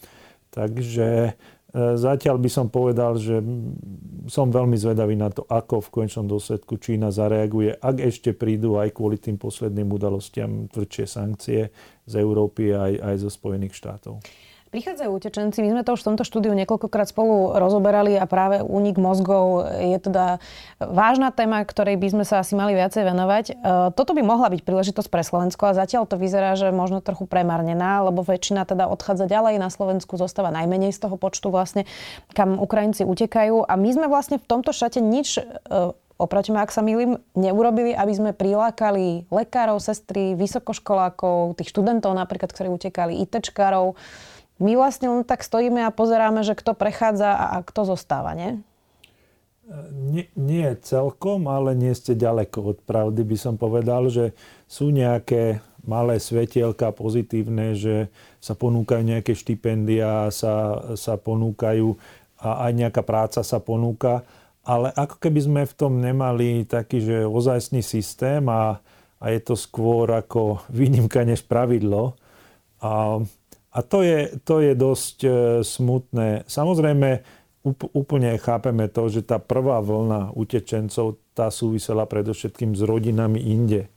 Takže 0.50 1.38
E, 1.61 1.61
zatiaľ 1.76 2.36
by 2.36 2.50
som 2.52 2.68
povedal, 2.68 3.16
že 3.16 3.40
som 4.28 4.52
veľmi 4.52 4.76
zvedavý 4.76 5.16
na 5.16 5.32
to, 5.32 5.48
ako 5.48 5.80
v 5.80 6.04
konečnom 6.04 6.28
dôsledku 6.28 6.76
Čína 6.76 7.16
zareaguje, 7.16 7.80
ak 7.80 7.96
ešte 8.04 8.36
prídu 8.36 8.76
aj 8.76 8.92
kvôli 8.92 9.16
tým 9.16 9.40
posledným 9.40 9.88
udalostiam 9.88 10.68
tvrdšie 10.68 11.06
sankcie 11.08 11.72
z 12.04 12.14
Európy 12.20 12.76
aj, 12.76 12.94
aj 13.00 13.16
zo 13.24 13.30
Spojených 13.32 13.76
štátov. 13.80 14.20
Prichádzajú 14.72 15.12
utečenci, 15.12 15.60
my 15.68 15.76
sme 15.76 15.84
to 15.84 16.00
už 16.00 16.00
v 16.00 16.08
tomto 16.16 16.24
štúdiu 16.24 16.56
niekoľkokrát 16.56 17.04
spolu 17.04 17.60
rozoberali 17.60 18.16
a 18.16 18.24
práve 18.24 18.64
únik 18.64 18.96
mozgov 18.96 19.68
je 19.68 20.00
teda 20.00 20.40
vážna 20.80 21.36
téma, 21.36 21.60
ktorej 21.68 22.00
by 22.00 22.08
sme 22.08 22.24
sa 22.24 22.40
asi 22.40 22.56
mali 22.56 22.72
viacej 22.80 23.04
venovať. 23.04 23.46
E, 23.52 23.54
toto 23.92 24.16
by 24.16 24.24
mohla 24.24 24.48
byť 24.48 24.64
príležitosť 24.64 25.12
pre 25.12 25.28
Slovensko 25.28 25.68
a 25.68 25.76
zatiaľ 25.76 26.08
to 26.08 26.16
vyzerá, 26.16 26.56
že 26.56 26.72
možno 26.72 27.04
trochu 27.04 27.28
premarnená, 27.28 28.08
lebo 28.08 28.24
väčšina 28.24 28.64
teda 28.64 28.88
odchádza 28.88 29.28
ďalej, 29.28 29.60
na 29.60 29.68
Slovensku 29.68 30.16
zostáva 30.16 30.56
najmenej 30.56 30.96
z 30.96 31.04
toho 31.04 31.20
počtu 31.20 31.52
vlastne, 31.52 31.84
kam 32.32 32.56
Ukrajinci 32.56 33.04
utekajú. 33.04 33.68
A 33.68 33.76
my 33.76 33.92
sme 33.92 34.08
vlastne 34.08 34.40
v 34.40 34.48
tomto 34.48 34.72
šate 34.72 35.04
nič 35.04 35.36
e, 35.36 35.44
oproti 36.16 36.56
ak 36.56 36.72
sa 36.72 36.80
milím, 36.80 37.20
neurobili, 37.36 37.92
aby 37.92 38.14
sme 38.16 38.32
prilákali 38.32 39.28
lekárov, 39.34 39.84
sestry, 39.84 40.32
vysokoškolákov, 40.40 41.60
tých 41.60 41.76
študentov 41.76 42.16
napríklad, 42.16 42.54
ktorí 42.56 42.72
utekali, 42.72 43.20
ITčkárov, 43.26 43.98
my 44.62 44.78
vlastne 44.78 45.10
len 45.10 45.24
tak 45.26 45.42
stojíme 45.42 45.82
a 45.82 45.92
pozeráme, 45.92 46.46
že 46.46 46.54
kto 46.54 46.78
prechádza 46.78 47.34
a, 47.34 47.46
a 47.58 47.66
kto 47.66 47.98
zostáva, 47.98 48.38
nie? 48.38 48.62
Nie, 49.92 50.28
nie 50.36 50.68
celkom, 50.84 51.48
ale 51.48 51.74
nie 51.74 51.96
ste 51.96 52.14
ďaleko 52.14 52.76
od 52.76 52.80
pravdy, 52.84 53.24
by 53.24 53.38
som 53.40 53.56
povedal, 53.56 54.12
že 54.12 54.36
sú 54.68 54.92
nejaké 54.92 55.64
malé 55.88 56.22
svetielka 56.22 56.94
pozitívne, 56.94 57.74
že 57.74 58.12
sa 58.38 58.54
ponúkajú 58.54 59.02
nejaké 59.02 59.34
štipendia, 59.34 60.30
sa, 60.30 60.78
sa 60.94 61.18
ponúkajú 61.18 61.98
a 62.42 62.70
aj 62.70 62.72
nejaká 62.74 63.02
práca 63.06 63.42
sa 63.42 63.58
ponúka, 63.64 64.26
ale 64.62 64.94
ako 64.94 65.18
keby 65.18 65.40
sme 65.42 65.62
v 65.66 65.74
tom 65.78 65.98
nemali 65.98 66.68
taký, 66.70 67.02
že 67.02 67.18
ozajstný 67.26 67.82
systém 67.82 68.46
a, 68.46 68.78
a 69.18 69.26
je 69.34 69.40
to 69.42 69.58
skôr 69.58 70.10
ako 70.14 70.62
výnimka 70.70 71.26
než 71.26 71.42
pravidlo. 71.46 72.14
A 72.82 73.22
a 73.72 73.80
to 73.80 74.04
je, 74.04 74.36
to 74.44 74.60
je 74.60 74.74
dosť 74.76 75.18
e, 75.24 75.30
smutné. 75.64 76.44
Samozrejme, 76.44 77.24
úplne 77.96 78.36
chápeme 78.36 78.92
to, 78.92 79.08
že 79.08 79.24
tá 79.24 79.40
prvá 79.40 79.80
vlna 79.80 80.36
utečencov, 80.36 81.24
tá 81.32 81.48
súvisela 81.48 82.04
predovšetkým 82.04 82.76
s 82.76 82.82
rodinami 82.84 83.40
inde. 83.40 83.88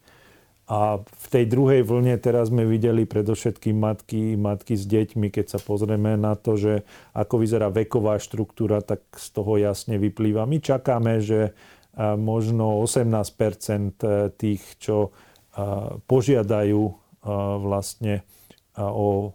A 0.65 1.03
v 1.03 1.27
tej 1.29 1.45
druhej 1.51 1.83
vlne 1.85 2.17
teraz 2.23 2.49
sme 2.49 2.65
videli 2.65 3.05
predovšetkým 3.05 3.77
matky, 3.77 4.39
matky 4.39 4.79
s 4.79 4.87
deťmi, 4.89 5.29
keď 5.29 5.57
sa 5.57 5.61
pozrieme 5.61 6.17
na 6.17 6.39
to, 6.39 6.57
že 6.57 6.87
ako 7.13 7.43
vyzerá 7.43 7.69
veková 7.69 8.17
štruktúra, 8.17 8.81
tak 8.81 9.05
z 9.13 9.29
toho 9.35 9.59
jasne 9.61 9.99
vyplýva. 9.99 10.47
My 10.47 10.63
čakáme, 10.63 11.19
že 11.19 11.51
e, 11.51 11.53
možno 12.15 12.79
18 12.79 13.11
e, 13.11 14.31
tých, 14.39 14.63
čo 14.79 15.11
požiadajú 16.11 16.83
vlastne 17.63 18.27
o 18.79 19.33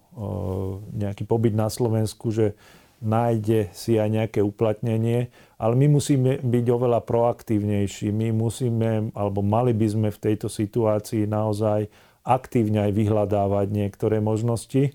nejaký 0.92 1.24
pobyt 1.24 1.56
na 1.56 1.72
Slovensku, 1.72 2.28
že 2.28 2.52
nájde 3.00 3.72
si 3.72 3.96
aj 3.96 4.08
nejaké 4.12 4.40
uplatnenie, 4.44 5.32
ale 5.56 5.72
my 5.72 5.96
musíme 5.96 6.44
byť 6.44 6.66
oveľa 6.68 7.00
proaktívnejší. 7.00 8.12
My 8.12 8.28
musíme, 8.28 9.08
alebo 9.16 9.40
mali 9.40 9.72
by 9.72 9.86
sme 9.88 10.08
v 10.12 10.20
tejto 10.20 10.52
situácii 10.52 11.24
naozaj 11.24 11.88
aktívne 12.20 12.84
aj 12.84 12.92
vyhľadávať 12.92 13.66
niektoré 13.72 14.20
možnosti. 14.20 14.92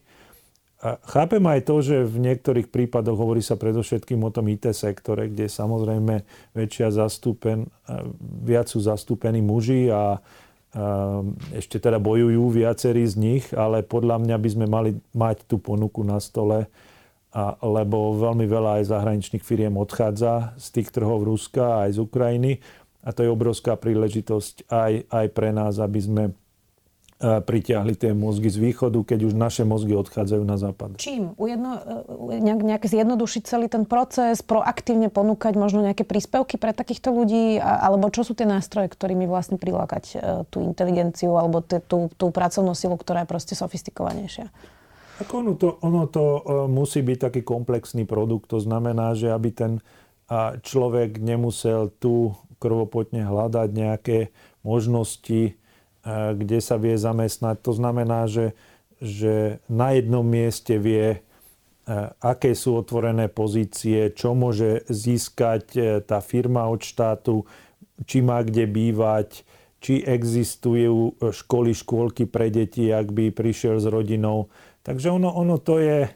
A 0.85 1.01
chápem 1.01 1.41
aj 1.49 1.65
to, 1.65 1.81
že 1.81 2.05
v 2.05 2.29
niektorých 2.29 2.69
prípadoch 2.69 3.17
hovorí 3.17 3.41
sa 3.41 3.57
predovšetkým 3.57 4.21
o 4.21 4.29
tom 4.29 4.53
IT 4.53 4.69
sektore, 4.77 5.33
kde 5.33 5.49
samozrejme 5.49 6.21
väčšia 6.53 6.93
zastúpen, 6.93 7.73
viac 8.45 8.69
sú 8.69 8.85
zastúpení 8.85 9.41
muži 9.41 9.89
a 9.89 10.21
ešte 11.55 11.79
teda 11.79 12.03
bojujú 12.03 12.51
viacerí 12.51 13.07
z 13.07 13.15
nich, 13.15 13.45
ale 13.55 13.79
podľa 13.79 14.19
mňa 14.19 14.35
by 14.35 14.49
sme 14.51 14.65
mali 14.67 14.91
mať 15.15 15.47
tú 15.47 15.55
ponuku 15.55 16.03
na 16.03 16.19
stole, 16.19 16.67
a, 17.35 17.55
lebo 17.63 18.15
veľmi 18.15 18.43
veľa 18.43 18.83
aj 18.83 18.91
zahraničných 18.91 19.43
firiem 19.43 19.75
odchádza 19.79 20.55
z 20.59 20.67
tých 20.79 20.91
trhov 20.91 21.23
Ruska 21.23 21.87
aj 21.87 21.95
z 21.95 21.99
Ukrajiny 22.03 22.51
a 23.05 23.13
to 23.13 23.21
je 23.21 23.29
obrovská 23.29 23.77
príležitosť 23.77 24.67
aj, 24.71 24.93
aj 25.11 25.25
pre 25.31 25.53
nás, 25.53 25.77
aby 25.77 25.99
sme 26.01 26.23
pritiahli 27.15 27.95
tie 27.95 28.11
mozgy 28.11 28.51
z 28.51 28.59
východu, 28.59 28.99
keď 29.07 29.31
už 29.31 29.33
naše 29.39 29.63
mozgy 29.63 29.95
odchádzajú 29.95 30.43
na 30.43 30.59
západ. 30.59 30.99
Čím? 30.99 31.31
Ujedno, 31.39 31.79
e, 32.27 32.43
nejak, 32.43 32.61
nejak 32.61 32.83
zjednodušiť 32.83 33.41
celý 33.47 33.71
ten 33.71 33.87
proces, 33.87 34.43
proaktívne 34.43 35.07
ponúkať 35.07 35.55
možno 35.55 35.79
nejaké 35.79 36.03
príspevky 36.03 36.59
pre 36.59 36.75
takýchto 36.75 37.15
ľudí, 37.15 37.55
alebo 37.55 38.11
čo 38.11 38.27
sú 38.27 38.35
tie 38.35 38.43
nástroje, 38.43 38.91
ktorými 38.91 39.31
vlastne 39.31 39.55
prilákať 39.55 40.03
e, 40.11 40.15
tú 40.51 40.59
inteligenciu 40.59 41.39
alebo 41.39 41.63
tú, 41.63 42.11
tú 42.19 42.25
pracovnú 42.35 42.75
silu, 42.75 42.99
ktorá 42.99 43.23
je 43.23 43.31
proste 43.31 43.55
sofistikovanejšia? 43.55 44.51
Ako 45.23 45.39
ono 45.39 45.53
to, 45.55 45.79
ono 45.79 46.11
to 46.11 46.43
musí 46.67 46.99
byť 46.99 47.31
taký 47.31 47.41
komplexný 47.47 48.03
produkt. 48.03 48.51
To 48.51 48.59
znamená, 48.59 49.15
že 49.15 49.31
aby 49.31 49.47
ten 49.55 49.79
človek 50.59 51.23
nemusel 51.23 51.87
tu 51.87 52.35
krvopotne 52.59 53.23
hľadať 53.23 53.69
nejaké 53.71 54.17
možnosti, 54.67 55.55
kde 56.05 56.61
sa 56.61 56.77
vie 56.77 56.93
zamestnať. 56.95 57.65
To 57.65 57.73
znamená, 57.73 58.29
že, 58.29 58.53
že 59.01 59.57
na 59.65 59.97
jednom 59.97 60.21
mieste 60.21 60.77
vie, 60.77 61.25
aké 62.21 62.53
sú 62.53 62.77
otvorené 62.77 63.25
pozície, 63.29 64.13
čo 64.13 64.37
môže 64.37 64.85
získať 64.89 65.63
e, 65.77 65.81
tá 66.01 66.17
firma 66.17 66.65
od 66.65 66.81
štátu, 66.81 67.45
či 68.09 68.25
má 68.25 68.41
kde 68.41 68.65
bývať, 68.65 69.45
či 69.81 70.01
existujú 70.01 71.13
školy, 71.21 71.77
škôlky 71.77 72.25
pre 72.25 72.49
deti, 72.49 72.89
ak 72.89 73.13
by 73.13 73.29
prišiel 73.29 73.77
s 73.77 73.85
rodinou. 73.85 74.49
Takže 74.81 75.13
ono, 75.13 75.29
ono 75.29 75.61
to 75.61 75.77
je 75.77 76.09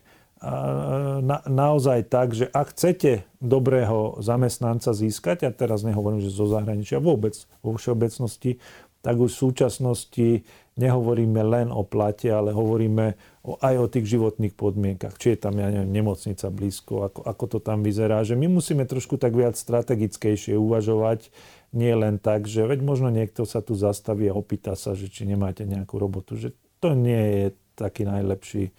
na, 1.19 1.43
naozaj 1.43 2.07
tak, 2.07 2.31
že 2.31 2.47
ak 2.47 2.71
chcete 2.71 3.27
dobrého 3.43 4.23
zamestnanca 4.23 4.95
získať, 4.95 5.43
a 5.43 5.51
teraz 5.51 5.83
nehovorím, 5.83 6.23
že 6.23 6.31
zo 6.31 6.47
zahraničia, 6.47 7.03
vôbec 7.03 7.35
vo 7.59 7.75
všeobecnosti, 7.75 8.63
tak 8.99 9.15
už 9.15 9.31
v 9.31 9.41
súčasnosti 9.47 10.27
nehovoríme 10.79 11.43
len 11.43 11.67
o 11.75 11.83
plate, 11.83 12.31
ale 12.31 12.55
hovoríme 12.55 13.19
o, 13.43 13.59
aj 13.59 13.75
o 13.75 13.87
tých 13.91 14.15
životných 14.15 14.55
podmienkach. 14.55 15.19
Či 15.19 15.35
je 15.35 15.39
tam, 15.43 15.59
ja 15.59 15.67
neviem, 15.67 15.91
nemocnica 15.91 16.47
blízko, 16.47 17.11
ako, 17.11 17.19
ako 17.27 17.45
to 17.51 17.59
tam 17.59 17.83
vyzerá. 17.83 18.23
Že 18.23 18.39
my 18.39 18.47
musíme 18.47 18.87
trošku 18.87 19.19
tak 19.19 19.35
viac 19.35 19.59
strategickejšie 19.59 20.55
uvažovať, 20.55 21.31
nie 21.75 21.91
len 21.93 22.17
tak, 22.17 22.47
že 22.47 22.63
veď 22.63 22.79
možno 22.81 23.11
niekto 23.11 23.43
sa 23.43 23.59
tu 23.59 23.75
zastaví 23.75 24.31
a 24.31 24.37
opýta 24.37 24.73
sa, 24.79 24.95
že 24.95 25.11
či 25.11 25.27
nemáte 25.27 25.67
nejakú 25.67 25.99
robotu. 25.99 26.39
Že 26.39 26.55
to 26.79 26.95
nie 26.95 27.23
je 27.35 27.45
taký 27.75 28.07
najlepší 28.07 28.71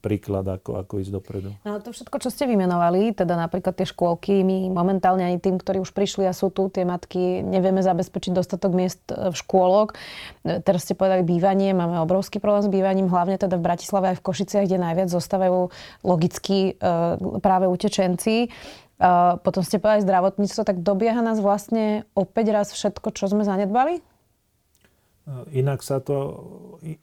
príklad, 0.00 0.48
ako, 0.48 0.80
ako 0.80 1.04
ísť 1.04 1.12
dopredu. 1.12 1.52
No 1.68 1.76
to 1.84 1.92
všetko, 1.92 2.16
čo 2.16 2.32
ste 2.32 2.48
vymenovali, 2.48 3.12
teda 3.12 3.36
napríklad 3.36 3.76
tie 3.76 3.84
škôlky, 3.84 4.40
my 4.40 4.72
momentálne 4.72 5.20
ani 5.20 5.36
tým, 5.36 5.60
ktorí 5.60 5.84
už 5.84 5.92
prišli 5.92 6.24
a 6.24 6.32
sú 6.32 6.48
tu, 6.48 6.72
tie 6.72 6.88
matky, 6.88 7.44
nevieme 7.44 7.84
zabezpečiť 7.84 8.32
dostatok 8.32 8.72
miest 8.72 9.04
v 9.12 9.36
škôlok. 9.36 9.92
Teraz 10.64 10.88
ste 10.88 10.96
povedali 10.96 11.28
bývanie, 11.28 11.76
máme 11.76 12.00
obrovský 12.00 12.40
problém 12.40 12.64
s 12.64 12.72
bývaním, 12.72 13.12
hlavne 13.12 13.36
teda 13.36 13.60
v 13.60 13.66
Bratislave 13.68 14.16
aj 14.16 14.16
v 14.16 14.24
Košiciach, 14.24 14.64
kde 14.64 14.80
najviac 14.80 15.12
zostávajú 15.12 15.68
logicky 16.08 16.80
práve 17.44 17.68
utečenci. 17.68 18.48
Potom 19.44 19.62
ste 19.62 19.78
povedali 19.78 20.08
zdravotníctvo, 20.08 20.62
tak 20.64 20.80
dobieha 20.80 21.20
nás 21.22 21.38
vlastne 21.38 22.08
opäť 22.16 22.50
raz 22.50 22.72
všetko, 22.72 23.12
čo 23.12 23.28
sme 23.28 23.44
zanedbali? 23.44 24.00
Inak, 25.52 25.84
sa 25.84 26.00
to, 26.00 26.40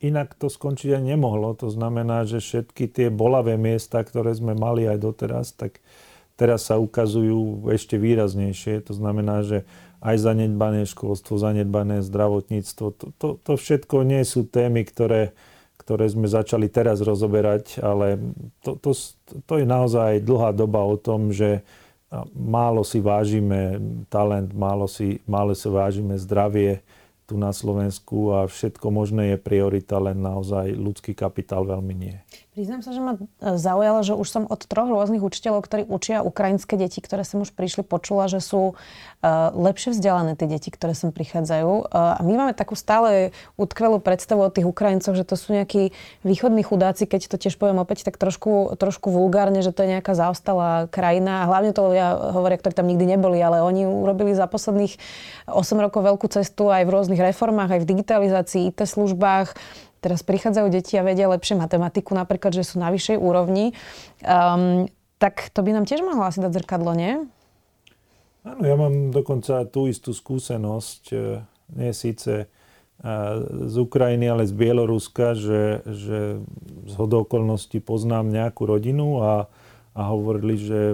inak 0.01 0.33
to 0.33 0.49
skončiť 0.49 0.97
aj 0.97 1.03
nemohlo. 1.13 1.53
To 1.61 1.69
znamená, 1.69 2.25
že 2.25 2.41
všetky 2.41 2.89
tie 2.89 3.07
bolavé 3.13 3.53
miesta, 3.53 4.01
ktoré 4.01 4.33
sme 4.33 4.57
mali 4.57 4.89
aj 4.89 4.97
doteraz, 4.97 5.53
tak 5.53 5.77
teraz 6.33 6.67
sa 6.67 6.81
ukazujú 6.81 7.69
ešte 7.69 8.01
výraznejšie. 8.01 8.81
To 8.89 8.93
znamená, 8.97 9.45
že 9.45 9.63
aj 10.05 10.21
zanedbané 10.21 10.85
školstvo, 10.85 11.37
zanedbané 11.37 12.01
zdravotníctvo, 12.05 12.85
to, 12.93 13.05
to, 13.17 13.27
to 13.41 13.53
všetko 13.57 14.05
nie 14.05 14.21
sú 14.21 14.45
témy, 14.45 14.85
ktoré, 14.85 15.33
ktoré 15.81 16.05
sme 16.05 16.29
začali 16.29 16.69
teraz 16.69 17.01
rozoberať, 17.01 17.81
ale 17.81 18.21
to, 18.61 18.77
to, 18.77 18.93
to 19.45 19.53
je 19.57 19.65
naozaj 19.65 20.21
dlhá 20.21 20.53
doba 20.53 20.85
o 20.85 20.97
tom, 20.97 21.33
že 21.33 21.65
málo 22.37 22.85
si 22.85 23.01
vážime 23.01 23.81
talent, 24.13 24.53
málo 24.53 24.85
si, 24.85 25.25
málo 25.25 25.57
si 25.57 25.67
vážime 25.67 26.21
zdravie, 26.21 26.85
tu 27.25 27.41
na 27.41 27.49
Slovensku 27.49 28.37
a 28.37 28.39
všetko 28.45 28.93
možné 28.93 29.33
je 29.33 29.37
priorita, 29.41 29.97
len 29.97 30.21
naozaj 30.21 30.69
ľudský 30.77 31.17
kapitál 31.17 31.65
veľmi 31.65 31.93
nie. 31.97 32.15
Priznám 32.55 32.87
sa, 32.87 32.95
že 32.95 33.03
ma 33.03 33.19
e, 33.19 33.59
zaujalo, 33.59 33.99
že 33.99 34.15
už 34.15 34.27
som 34.31 34.43
od 34.47 34.63
troch 34.63 34.87
rôznych 34.87 35.19
učiteľov, 35.19 35.67
ktorí 35.67 35.83
učia 35.91 36.23
ukrajinské 36.23 36.79
deti, 36.79 37.03
ktoré 37.03 37.27
sem 37.27 37.43
už 37.43 37.51
prišli, 37.51 37.83
počula, 37.83 38.31
že 38.31 38.39
sú 38.39 38.71
uh, 38.71 39.51
lepšie 39.51 39.91
vzdelané 39.91 40.39
tie 40.39 40.47
deti, 40.47 40.71
ktoré 40.71 40.95
sem 40.95 41.11
prichádzajú. 41.11 41.91
Uh, 41.91 42.15
a 42.15 42.21
my 42.23 42.33
máme 42.39 42.53
takú 42.55 42.79
stále 42.79 43.35
utkvelú 43.59 43.99
predstavu 43.99 44.47
o 44.47 44.53
tých 44.53 44.63
Ukrajincoch, 44.63 45.19
že 45.19 45.27
to 45.27 45.35
sú 45.35 45.51
nejakí 45.51 45.91
východní 46.23 46.63
chudáci, 46.63 47.03
keď 47.03 47.27
to 47.27 47.35
tiež 47.35 47.59
poviem 47.59 47.83
opäť 47.83 48.07
tak 48.07 48.15
trošku, 48.15 48.79
trošku 48.79 49.11
vulgárne, 49.11 49.59
že 49.59 49.75
to 49.75 49.83
je 49.83 49.99
nejaká 49.99 50.15
zaostalá 50.15 50.87
krajina. 50.87 51.43
A 51.43 51.47
hlavne 51.51 51.75
to 51.75 51.91
ja 51.91 52.15
hovoria, 52.31 52.55
ktorí 52.55 52.71
tam 52.71 52.87
nikdy 52.87 53.19
neboli, 53.19 53.35
ale 53.43 53.59
oni 53.67 53.83
urobili 53.83 54.31
za 54.31 54.47
posledných 54.47 54.95
8 55.51 55.59
rokov 55.83 56.07
veľkú 56.07 56.31
cestu 56.31 56.71
aj 56.71 56.87
v 56.87 56.93
rôznych 56.95 57.14
reformách, 57.21 57.77
aj 57.77 57.81
v 57.83 57.89
digitalizácii, 57.95 58.61
IT 58.71 58.83
službách 58.83 59.55
teraz 60.05 60.21
prichádzajú 60.21 60.67
deti 60.69 61.01
a 61.01 61.05
vedia 61.05 61.25
lepšie 61.25 61.57
matematiku, 61.57 62.13
napríklad, 62.13 62.53
že 62.53 62.61
sú 62.61 62.77
na 62.77 62.93
vyššej 62.93 63.17
úrovni, 63.17 63.73
um, 64.21 64.85
tak 65.17 65.49
to 65.49 65.65
by 65.65 65.73
nám 65.73 65.89
tiež 65.89 66.05
mohlo 66.05 66.29
asi 66.29 66.45
dať 66.45 66.61
zrkadlo, 66.61 66.93
nie? 66.93 67.25
Áno, 68.45 68.61
ja 68.61 68.77
mám 68.77 69.09
dokonca 69.09 69.65
tú 69.65 69.89
istú 69.89 70.13
skúsenosť, 70.13 71.03
e, 71.09 71.41
nie 71.81 71.89
síce 71.97 72.45
e, 72.45 72.47
z 73.65 73.75
Ukrajiny, 73.81 74.29
ale 74.29 74.45
z 74.45 74.53
Bieloruska, 74.53 75.33
že, 75.33 75.81
že 75.89 76.45
z 76.85 76.93
hodokolností 76.93 77.81
poznám 77.81 78.29
nejakú 78.29 78.69
rodinu 78.69 79.17
a, 79.25 79.49
a 79.97 80.01
hovorili, 80.13 80.61
že 80.61 80.93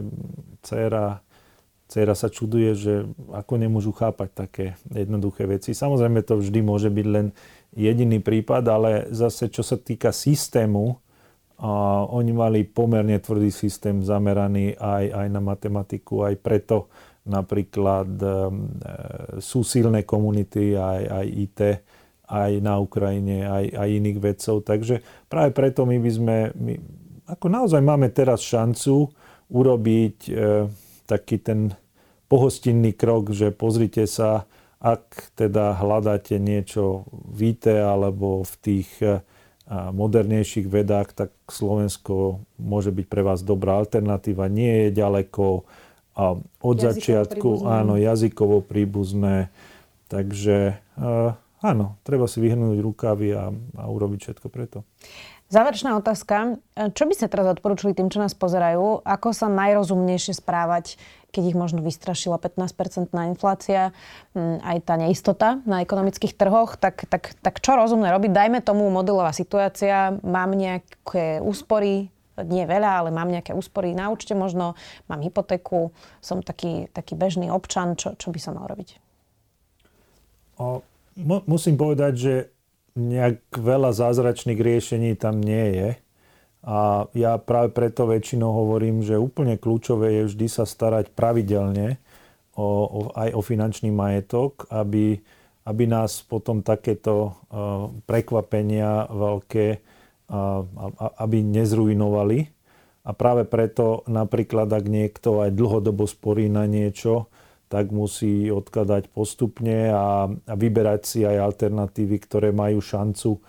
dcera, 0.64 1.20
dcera 1.92 2.16
sa 2.16 2.32
čuduje, 2.32 2.72
že 2.72 2.94
ako 3.36 3.60
nemôžu 3.60 3.92
chápať 3.92 4.30
také 4.32 4.66
jednoduché 4.88 5.44
veci. 5.44 5.76
Samozrejme 5.76 6.24
to 6.24 6.40
vždy 6.40 6.64
môže 6.64 6.88
byť 6.88 7.08
len 7.12 7.36
jediný 7.76 8.24
prípad, 8.24 8.64
ale 8.72 9.12
zase 9.12 9.52
čo 9.52 9.60
sa 9.60 9.76
týka 9.76 10.16
systému, 10.16 11.04
a 11.62 12.02
oni 12.10 12.34
mali 12.34 12.66
pomerne 12.66 13.22
tvrdý 13.22 13.54
systém 13.54 14.02
zameraný 14.02 14.74
aj, 14.82 15.14
aj 15.14 15.28
na 15.30 15.42
matematiku, 15.46 16.26
aj 16.26 16.42
preto 16.42 16.90
napríklad 17.22 18.10
e, 18.18 18.28
sú 19.38 19.62
silné 19.62 20.02
komunity, 20.02 20.74
aj, 20.74 21.02
aj 21.06 21.26
IT, 21.30 21.60
aj 22.34 22.52
na 22.66 22.82
Ukrajine, 22.82 23.46
aj, 23.46 23.78
aj 23.78 23.90
iných 23.94 24.18
vedcov. 24.18 24.66
Takže 24.66 25.06
práve 25.30 25.54
preto 25.54 25.86
my 25.86 26.02
by 26.02 26.12
sme, 26.12 26.38
my, 26.58 26.74
ako 27.30 27.46
naozaj 27.46 27.82
máme 27.86 28.10
teraz 28.10 28.42
šancu 28.42 29.14
urobiť 29.54 30.18
e, 30.26 30.32
taký 31.06 31.46
ten 31.46 31.78
pohostinný 32.32 32.96
krok, 32.96 33.36
že 33.36 33.52
pozrite 33.52 34.08
sa, 34.08 34.48
ak 34.80 35.36
teda 35.36 35.76
hľadáte 35.76 36.39
niečo 36.39 37.04
v 37.12 37.52
IT 37.52 37.67
alebo 37.67 38.48
v 38.48 38.54
tých 38.63 38.89
eh, 39.04 39.20
modernejších 39.70 40.72
vedách, 40.72 41.12
tak 41.12 41.36
Slovensko 41.52 42.39
môže 42.56 42.96
byť 42.96 43.06
pre 43.12 43.22
vás 43.28 43.44
dobrá 43.44 43.84
alternatíva. 43.84 44.48
Nie 44.48 44.88
je 44.88 45.04
ďaleko 45.04 45.67
od 46.60 46.78
jazykovo 46.78 46.91
začiatku, 46.91 47.50
príbuzné. 47.63 47.72
áno, 47.72 47.94
jazykovo 47.96 48.58
príbuzné. 48.63 49.38
Takže 50.08 50.58
eh, 50.80 51.32
áno, 51.62 51.97
treba 52.02 52.26
si 52.26 52.41
vyhrnúť 52.41 52.78
rukavy 52.82 53.30
a, 53.34 53.50
a 53.54 53.84
urobiť 53.88 54.19
všetko 54.26 54.47
preto. 54.50 54.84
Záverečná 55.52 56.00
otázka. 56.00 56.63
Čo 56.95 57.04
by 57.12 57.13
ste 57.13 57.28
teraz 57.28 57.43
odporúčili 57.43 57.91
tým, 57.91 58.08
čo 58.08 58.24
nás 58.24 58.32
pozerajú? 58.32 59.04
Ako 59.04 59.36
sa 59.36 59.52
najrozumnejšie 59.52 60.39
správať 60.39 60.95
keď 61.32 61.56
ich 61.56 61.58
možno 61.58 61.80
vystrašila 61.80 62.38
15-percentná 62.38 63.32
inflácia, 63.32 63.95
aj 64.36 64.78
tá 64.84 65.00
neistota 65.00 65.63
na 65.63 65.80
ekonomických 65.80 66.36
trhoch, 66.36 66.76
tak, 66.76 67.08
tak, 67.08 67.34
tak 67.39 67.63
čo 67.63 67.80
rozumné 67.80 68.12
robiť? 68.12 68.32
Dajme 68.36 68.60
tomu 68.60 68.91
modelová 68.91 69.32
situácia, 69.32 70.19
mám 70.21 70.52
nejaké 70.52 71.39
úspory, 71.39 72.12
nie 72.43 72.65
veľa, 72.67 73.04
ale 73.04 73.10
mám 73.15 73.32
nejaké 73.32 73.56
úspory 73.56 73.95
na 73.95 74.12
účte 74.12 74.36
možno, 74.36 74.76
mám 75.08 75.24
hypotéku, 75.24 75.95
som 76.19 76.43
taký, 76.43 76.91
taký 76.91 77.15
bežný 77.15 77.47
občan, 77.47 77.95
čo, 77.95 78.13
čo 78.19 78.30
by 78.30 78.39
som 78.39 78.60
mal 78.60 78.67
robiť? 78.67 79.00
O, 80.60 80.84
musím 81.19 81.76
povedať, 81.76 82.13
že 82.15 82.34
nejak 82.95 83.56
veľa 83.56 83.95
zázračných 83.95 84.60
riešení 84.60 85.15
tam 85.15 85.39
nie 85.39 85.65
je. 85.76 85.89
A 86.62 87.10
ja 87.17 87.41
práve 87.41 87.74
preto 87.74 88.06
väčšinou 88.06 88.54
hovorím, 88.54 89.02
že 89.02 89.17
úplne 89.17 89.58
kľúčové 89.58 90.21
je 90.21 90.24
vždy 90.30 90.47
sa 90.52 90.69
starať 90.69 91.10
pravidelne 91.17 91.97
o, 92.54 92.67
o, 92.86 93.00
aj 93.17 93.34
o 93.34 93.41
finančný 93.41 93.89
majetok, 93.89 94.69
aby, 94.69 95.17
aby 95.65 95.84
nás 95.89 96.21
potom 96.21 96.62
takéto 96.62 97.34
uh, 97.50 97.89
prekvapenia 98.06 99.10
veľké, 99.10 99.67
uh, 100.30 100.62
aby 101.17 101.41
nezrujnovali. 101.41 102.45
A 103.02 103.17
práve 103.17 103.50
preto 103.50 104.06
napríklad, 104.06 104.69
ak 104.69 104.86
niekto 104.86 105.41
aj 105.41 105.58
dlhodobo 105.58 106.06
sporí 106.06 106.45
na 106.45 106.69
niečo, 106.69 107.26
tak 107.72 107.88
musí 107.96 108.52
odkladať 108.52 109.08
postupne 109.16 109.88
a, 109.96 110.28
a 110.28 110.54
vyberať 110.60 111.02
si 111.08 111.20
aj 111.24 111.40
alternatívy, 111.40 112.20
ktoré 112.20 112.52
majú 112.52 112.84
šancu 112.84 113.40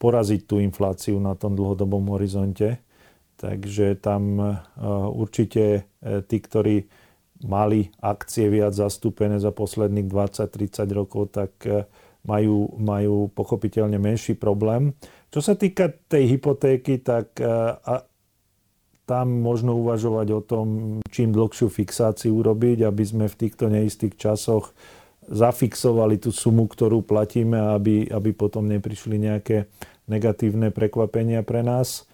poraziť 0.00 0.48
tú 0.48 0.64
infláciu 0.64 1.20
na 1.20 1.36
tom 1.36 1.52
dlhodobom 1.52 2.08
horizonte. 2.16 2.80
Takže 3.36 4.00
tam 4.00 4.40
e, 4.40 4.44
určite 5.12 5.92
e, 6.00 6.24
tí, 6.24 6.40
ktorí 6.40 6.88
mali 7.44 7.92
akcie 8.00 8.48
viac 8.48 8.72
zastúpené 8.72 9.36
za 9.36 9.52
posledných 9.52 10.08
20-30 10.08 10.96
rokov, 10.96 11.36
tak 11.36 11.52
e, 11.68 11.84
majú, 12.24 12.80
majú 12.80 13.28
pochopiteľne 13.28 14.00
menší 14.00 14.40
problém. 14.40 14.96
Čo 15.28 15.44
sa 15.44 15.52
týka 15.52 15.92
tej 16.08 16.32
hypotéky, 16.32 17.04
tak 17.04 17.36
tam 19.06 19.38
možno 19.38 19.78
uvažovať 19.78 20.28
o 20.34 20.40
tom, 20.42 20.66
čím 21.14 21.30
dlhšiu 21.30 21.70
fixáciu 21.70 22.34
urobiť, 22.42 22.82
aby 22.82 23.04
sme 23.06 23.24
v 23.30 23.38
týchto 23.38 23.70
neistých 23.70 24.18
časoch 24.18 24.74
zafixovali 25.30 26.18
tú 26.18 26.34
sumu, 26.34 26.66
ktorú 26.66 27.06
platíme, 27.06 27.58
aby, 27.74 28.10
aby 28.10 28.30
potom 28.34 28.66
neprišli 28.66 29.18
nejaké 29.18 29.70
negatívne 30.10 30.70
prekvapenia 30.74 31.42
pre 31.46 31.62
nás. 31.62 32.06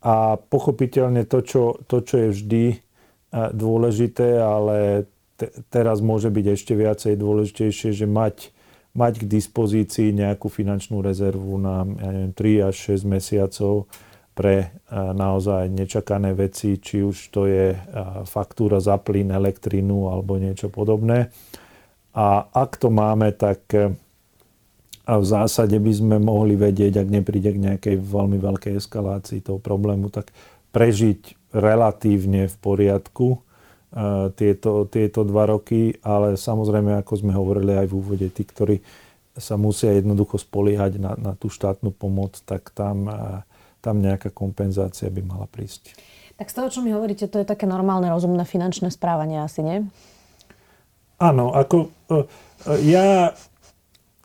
A 0.00 0.40
pochopiteľne 0.40 1.28
to, 1.28 1.44
čo, 1.44 1.62
to, 1.84 2.00
čo 2.00 2.16
je 2.16 2.28
vždy 2.32 2.64
e, 2.72 2.76
dôležité, 3.52 4.40
ale 4.40 5.04
te, 5.36 5.52
teraz 5.68 6.00
môže 6.00 6.32
byť 6.32 6.46
ešte 6.56 6.72
viacej 6.72 7.20
dôležitejšie, 7.20 7.92
že 7.92 8.06
mať, 8.08 8.48
mať 8.96 9.24
k 9.24 9.28
dispozícii 9.28 10.16
nejakú 10.16 10.48
finančnú 10.48 11.04
rezervu 11.04 11.60
na 11.60 11.84
ja 11.84 12.10
neviem, 12.12 12.32
3 12.32 12.68
až 12.72 12.96
6 12.96 13.04
mesiacov 13.04 13.84
pre 14.40 14.56
e, 14.56 14.68
naozaj 14.96 15.68
nečakané 15.68 16.32
veci, 16.32 16.80
či 16.80 17.04
už 17.04 17.28
to 17.28 17.44
je 17.44 17.76
e, 17.76 17.78
faktúra 18.24 18.80
za 18.80 18.96
plyn, 18.96 19.28
elektrínu 19.28 20.08
alebo 20.08 20.40
niečo 20.40 20.72
podobné. 20.72 21.28
A 22.16 22.48
ak 22.48 22.80
to 22.80 22.88
máme, 22.88 23.36
tak 23.36 23.68
e, 23.76 23.92
v 25.04 25.24
zásade 25.28 25.76
by 25.76 25.92
sme 25.92 26.16
mohli 26.16 26.56
vedieť, 26.56 27.04
ak 27.04 27.08
nepríde 27.12 27.52
k 27.52 27.64
nejakej 27.68 27.96
veľmi 28.00 28.40
veľkej 28.40 28.80
eskalácii 28.80 29.44
toho 29.44 29.60
problému, 29.60 30.08
tak 30.08 30.32
prežiť 30.72 31.52
relatívne 31.52 32.48
v 32.48 32.56
poriadku 32.62 33.42
tieto, 34.38 34.86
tieto 34.86 35.26
dva 35.26 35.50
roky, 35.50 35.98
ale 36.06 36.38
samozrejme, 36.38 37.02
ako 37.02 37.26
sme 37.26 37.34
hovorili 37.34 37.74
aj 37.74 37.90
v 37.90 37.96
úvode, 37.98 38.26
tí, 38.30 38.46
ktorí 38.46 38.78
sa 39.34 39.58
musia 39.58 39.98
jednoducho 39.98 40.38
spoliehať 40.38 41.02
na, 41.02 41.18
na 41.18 41.32
tú 41.34 41.50
štátnu 41.50 41.90
pomoc, 41.90 42.38
tak 42.46 42.70
tam, 42.70 43.10
tam 43.80 44.04
nejaká 44.04 44.28
kompenzácia 44.32 45.08
by 45.08 45.20
mala 45.24 45.48
prísť. 45.48 45.96
Tak 46.40 46.48
z 46.48 46.56
toho, 46.56 46.68
čo 46.72 46.80
mi 46.80 46.92
hovoríte, 46.92 47.28
to 47.28 47.40
je 47.40 47.48
také 47.48 47.68
normálne, 47.68 48.08
rozumné 48.08 48.48
finančné 48.48 48.88
správanie 48.88 49.44
asi, 49.44 49.60
nie? 49.60 49.78
Áno, 51.20 51.52
ako 51.52 51.92
e, 52.08 52.16
e, 52.16 52.96
ja 52.96 53.36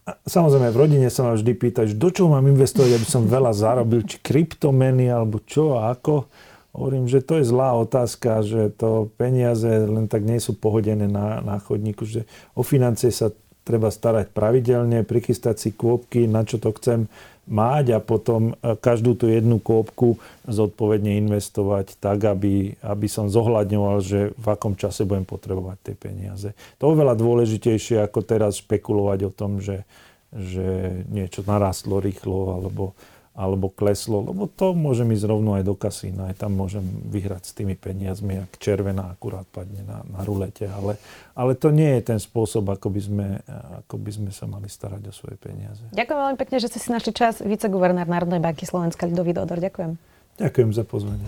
Samozrejme, 0.05 0.69
v 0.69 0.77
rodine 0.77 1.09
sa 1.09 1.25
ma 1.25 1.33
vždy 1.33 1.57
pýtať, 1.57 1.97
do 1.97 2.13
čoho 2.13 2.29
mám 2.29 2.45
investovať, 2.45 2.93
aby 2.93 3.07
som 3.09 3.25
veľa 3.25 3.57
zarobil, 3.57 4.05
či 4.05 4.21
kryptomeny, 4.21 5.09
alebo 5.09 5.41
čo 5.41 5.81
a 5.81 5.89
ako. 5.97 6.29
Hovorím, 6.77 7.09
že 7.09 7.25
to 7.25 7.41
je 7.41 7.49
zlá 7.49 7.73
otázka, 7.73 8.45
že 8.45 8.69
to 8.77 9.09
peniaze 9.17 9.65
len 9.65 10.05
tak 10.05 10.21
nie 10.21 10.37
sú 10.37 10.53
pohodené 10.53 11.09
na, 11.09 11.41
na 11.41 11.57
chodníku, 11.57 12.05
že 12.05 12.29
o 12.53 12.61
financie 12.61 13.09
sa 13.09 13.33
treba 13.65 13.89
starať 13.89 14.29
pravidelne, 14.29 15.01
prichystať 15.01 15.57
si 15.57 15.69
kôpky, 15.73 16.29
na 16.29 16.45
čo 16.45 16.61
to 16.61 16.69
chcem 16.77 17.09
mať 17.45 17.85
a 17.95 17.99
potom 18.01 18.57
e, 18.57 18.73
každú 18.77 19.13
tú 19.13 19.29
jednu 19.29 19.61
kôpku 19.61 20.17
zodpovedne 20.49 21.21
investovať 21.21 21.97
tak, 22.01 22.25
aby, 22.25 22.77
aby 22.81 23.07
som 23.09 23.29
zohľadňoval, 23.29 23.97
že 24.01 24.19
v 24.33 24.47
akom 24.49 24.73
čase 24.73 25.05
budem 25.05 25.25
potrebovať 25.25 25.77
tie 25.85 25.95
peniaze. 25.95 26.49
To 26.81 26.89
je 26.89 26.93
oveľa 26.97 27.15
dôležitejšie, 27.17 28.01
ako 28.01 28.19
teraz 28.25 28.61
špekulovať 28.65 29.19
o 29.29 29.31
tom, 29.31 29.61
že, 29.61 29.85
že 30.33 31.01
niečo 31.09 31.45
narastlo 31.45 32.01
rýchlo 32.01 32.57
alebo 32.57 32.97
alebo 33.35 33.67
kleslo, 33.67 34.23
lebo 34.23 34.47
to 34.47 34.71
môžem 34.71 35.11
ísť 35.11 35.27
rovno 35.27 35.59
aj 35.59 35.67
do 35.67 35.75
kasína, 35.75 36.31
aj 36.31 36.39
tam 36.39 36.55
môžem 36.55 36.81
vyhrať 37.11 37.43
s 37.43 37.51
tými 37.51 37.75
peniazmi, 37.75 38.39
ak 38.47 38.55
červená 38.63 39.11
akurát 39.11 39.43
padne 39.51 39.83
na, 39.83 40.07
na 40.07 40.23
rulete, 40.23 40.71
ale, 40.71 40.95
ale 41.35 41.51
to 41.59 41.67
nie 41.67 41.99
je 41.99 42.15
ten 42.15 42.19
spôsob, 42.19 42.71
ako 42.71 42.87
by, 42.87 43.01
sme, 43.03 43.27
ako 43.83 43.95
by 43.99 44.11
sme 44.15 44.31
sa 44.31 44.47
mali 44.47 44.71
starať 44.71 45.11
o 45.11 45.13
svoje 45.13 45.35
peniaze. 45.35 45.83
Ďakujem 45.91 46.19
veľmi 46.23 46.37
pekne, 46.39 46.57
že 46.63 46.71
ste 46.71 46.79
si 46.79 46.87
našli 46.89 47.11
čas. 47.11 47.43
Viceguvernár 47.43 48.07
Národnej 48.07 48.39
banky 48.39 48.63
Slovenska 48.63 49.03
Ľudový 49.03 49.35
Dodor. 49.35 49.59
Ďakujem. 49.59 49.99
Ďakujem 50.39 50.69
za 50.71 50.83
pozvanie. 50.87 51.27